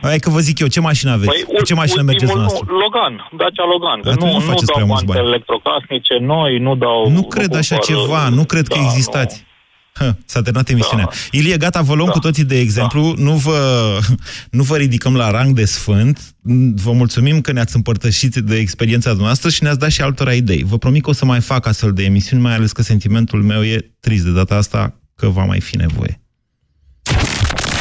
[0.02, 1.44] Hai că vă zic eu, ce mașină aveți?
[1.44, 2.72] Păi, Cu ce mașină mergeți ultimul, dumneavoastră?
[2.72, 3.98] nu, Logan, Dacia Logan.
[4.02, 5.30] Că Atunci nu, nu nu, faceți dau prea mulți bani, bani.
[5.32, 7.10] electrocasnice noi, nu dau...
[7.10, 9.44] Nu cred așa cumpăr- ceva, nu cred că Da, existați.
[10.00, 11.08] Hă, s-a terminat emisiunea.
[11.30, 13.14] Ilie, gata, vă luăm cu toții de exemplu.
[13.16, 13.58] Nu, vă,
[14.58, 16.18] nu vă ridicăm la rang de sfânt.
[16.84, 20.62] Vă mulțumim că ne-ați împărtășit de experiența noastră și ne-ați dat și altora idei.
[20.66, 23.62] Vă promit că o să mai fac astfel de emisiuni, mai ales că sentimentul meu
[23.64, 26.20] e trist de data asta că va mai fi nevoie.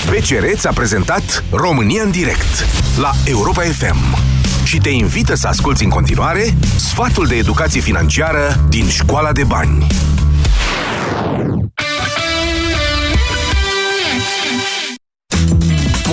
[0.09, 2.65] BCR ți-a prezentat România în direct
[2.97, 4.17] la Europa FM
[4.65, 9.87] și te invită să asculti în continuare sfatul de educație financiară din Școala de Bani.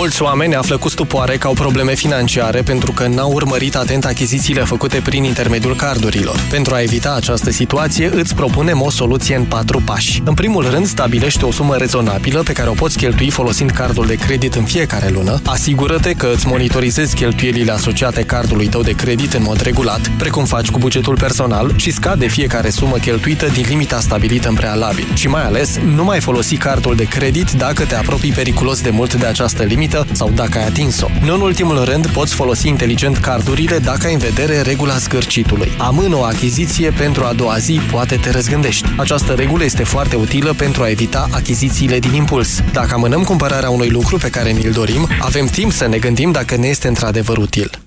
[0.02, 4.60] Mulți oameni află cu stupoare că au probleme financiare pentru că n-au urmărit atent achizițiile
[4.60, 6.40] făcute prin intermediul cardurilor.
[6.50, 10.22] Pentru a evita această situație, îți propunem o soluție în patru pași.
[10.24, 14.14] În primul rând, stabilește o sumă rezonabilă pe care o poți cheltui folosind cardul de
[14.14, 15.40] credit în fiecare lună.
[15.44, 20.70] Asigură-te că îți monitorizezi cheltuielile asociate cardului tău de credit în mod regulat, precum faci
[20.70, 25.06] cu bugetul personal și scade fiecare sumă cheltuită din limita stabilită în prealabil.
[25.14, 29.14] Și mai ales, nu mai folosi cardul de credit dacă te apropii periculos de mult
[29.14, 31.06] de această limită sau dacă ai atins-o.
[31.24, 35.72] Nu în ultimul rând, poți folosi inteligent cardurile dacă ai în vedere regula zgârcitului.
[35.78, 38.88] Amână o achiziție pentru a doua zi, poate te răzgândești.
[38.96, 42.60] Această regulă este foarte utilă pentru a evita achizițiile din impuls.
[42.72, 46.56] Dacă amânăm cumpărarea unui lucru pe care ni-l dorim, avem timp să ne gândim dacă
[46.56, 47.81] ne este într-adevăr util.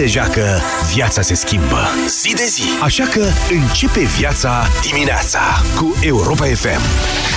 [0.00, 0.60] Știi deja că
[0.94, 1.88] viața se schimbă
[2.22, 6.80] zi de zi, așa că începe viața dimineața cu Europa FM.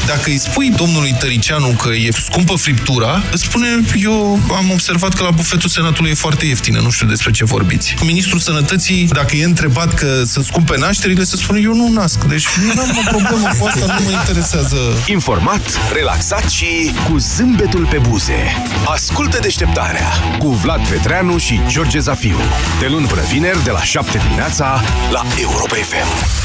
[0.07, 3.67] Dacă îi spui domnului Tăricianu că e scumpă friptura, îți spune,
[4.03, 7.95] eu am observat că la bufetul Senatului e foarte ieftină, nu știu despre ce vorbiți.
[8.01, 12.23] Ministrul Sănătății, dacă e întrebat că sunt scumpe nașterile, se spune, eu nu nasc.
[12.23, 14.77] Deci nu am o problemă cu asta, nu mă interesează.
[15.05, 18.63] Informat, relaxat și cu zâmbetul pe buze.
[18.85, 20.07] Ascultă deșteptarea
[20.37, 22.37] cu Vlad Petreanu și George Zafiu.
[22.79, 24.81] De luni până vineri, de la 7 dimineața,
[25.11, 26.41] la Europa FM.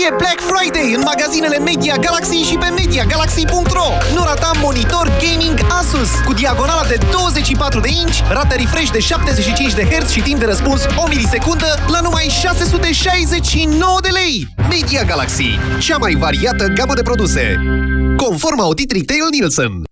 [0.00, 6.10] E Black Friday în magazinele Media Galaxy și pe MediaGalaxy.ro Nu rata monitor gaming Asus
[6.24, 10.44] cu diagonala de 24 de inch, rată refresh de 75 de Hz și timp de
[10.44, 14.46] răspuns o milisecundă la numai 669 de lei.
[14.68, 17.56] Media Galaxy, cea mai variată gamă de produse.
[18.16, 19.91] Conform audit Retail Nielsen.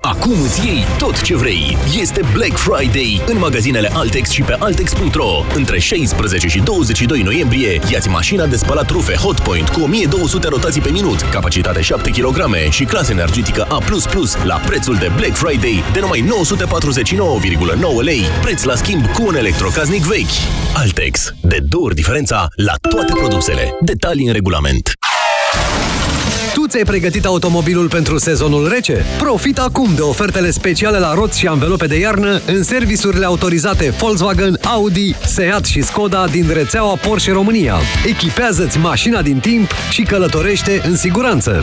[0.00, 1.76] Acum îți iei tot ce vrei.
[2.00, 5.44] Este Black Friday în magazinele Altex și pe Altex.ro.
[5.54, 10.90] Între 16 și 22 noiembrie, iați mașina de spălat rufe Hotpoint cu 1200 rotații pe
[10.90, 13.78] minut, capacitate 7 kg și clasă energetică A++
[14.44, 20.02] la prețul de Black Friday de numai 949,9 lei, preț la schimb cu un electrocaznic
[20.02, 20.74] vechi.
[20.74, 21.32] Altex.
[21.40, 23.74] De două ori diferența la toate produsele.
[23.80, 24.92] Detalii în regulament.
[26.68, 29.04] Tu ți-ai pregătit automobilul pentru sezonul rece?
[29.18, 34.58] Profit acum de ofertele speciale la roți și anvelope de iarnă în serviciurile autorizate Volkswagen,
[34.62, 37.76] Audi, Seat și Skoda din rețeaua Porsche România.
[38.06, 41.62] Echipează-ți mașina din timp și călătorește în siguranță.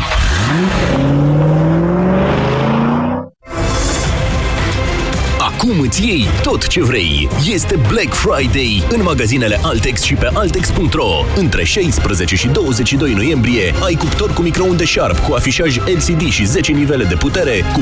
[5.95, 7.29] Îți îți iei tot ce vrei.
[7.47, 11.09] Este Black Friday în magazinele Altex și pe Altex.ro.
[11.35, 16.71] Între 16 și 22 noiembrie ai cuptor cu microunde Sharp cu afișaj LCD și 10
[16.71, 17.81] nivele de putere cu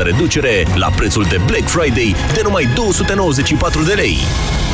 [0.00, 4.16] 40% reducere la prețul de Black Friday de numai 294 de lei.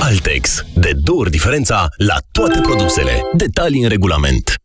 [0.03, 0.65] Altex.
[0.75, 3.23] De două ori diferența la toate produsele.
[3.37, 4.61] Detalii în regulament.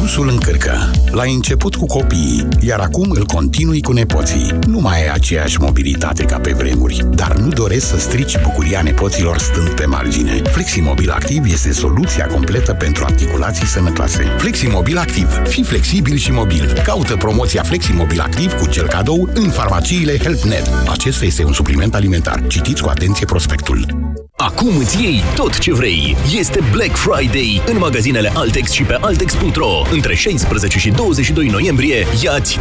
[0.00, 0.90] Dusul încărcă.
[1.10, 4.58] L-ai început cu copiii, iar acum îl continui cu nepoții.
[4.66, 9.38] Nu mai ai aceeași mobilitate ca pe vremuri, dar nu doresc să strici bucuria nepoților
[9.38, 10.42] stând pe margine.
[10.42, 14.22] Fleximobil Activ este soluția completă pentru articulații sănătoase.
[14.38, 15.42] Fleximobil Activ.
[15.48, 16.80] Fii flexibil și mobil.
[16.84, 20.70] Caută promoția Fleximobil Activ cu cel cadou în farmaciile HelpNet.
[20.88, 22.44] Acesta este un supliment alimentar.
[22.46, 24.08] Citiți cu atenție prospectul.
[24.42, 26.16] Acum îți iei tot ce vrei.
[26.38, 29.82] Este Black Friday în magazinele Altex și pe Altex.ro.
[29.92, 32.60] Între 16 și 22 noiembrie, iați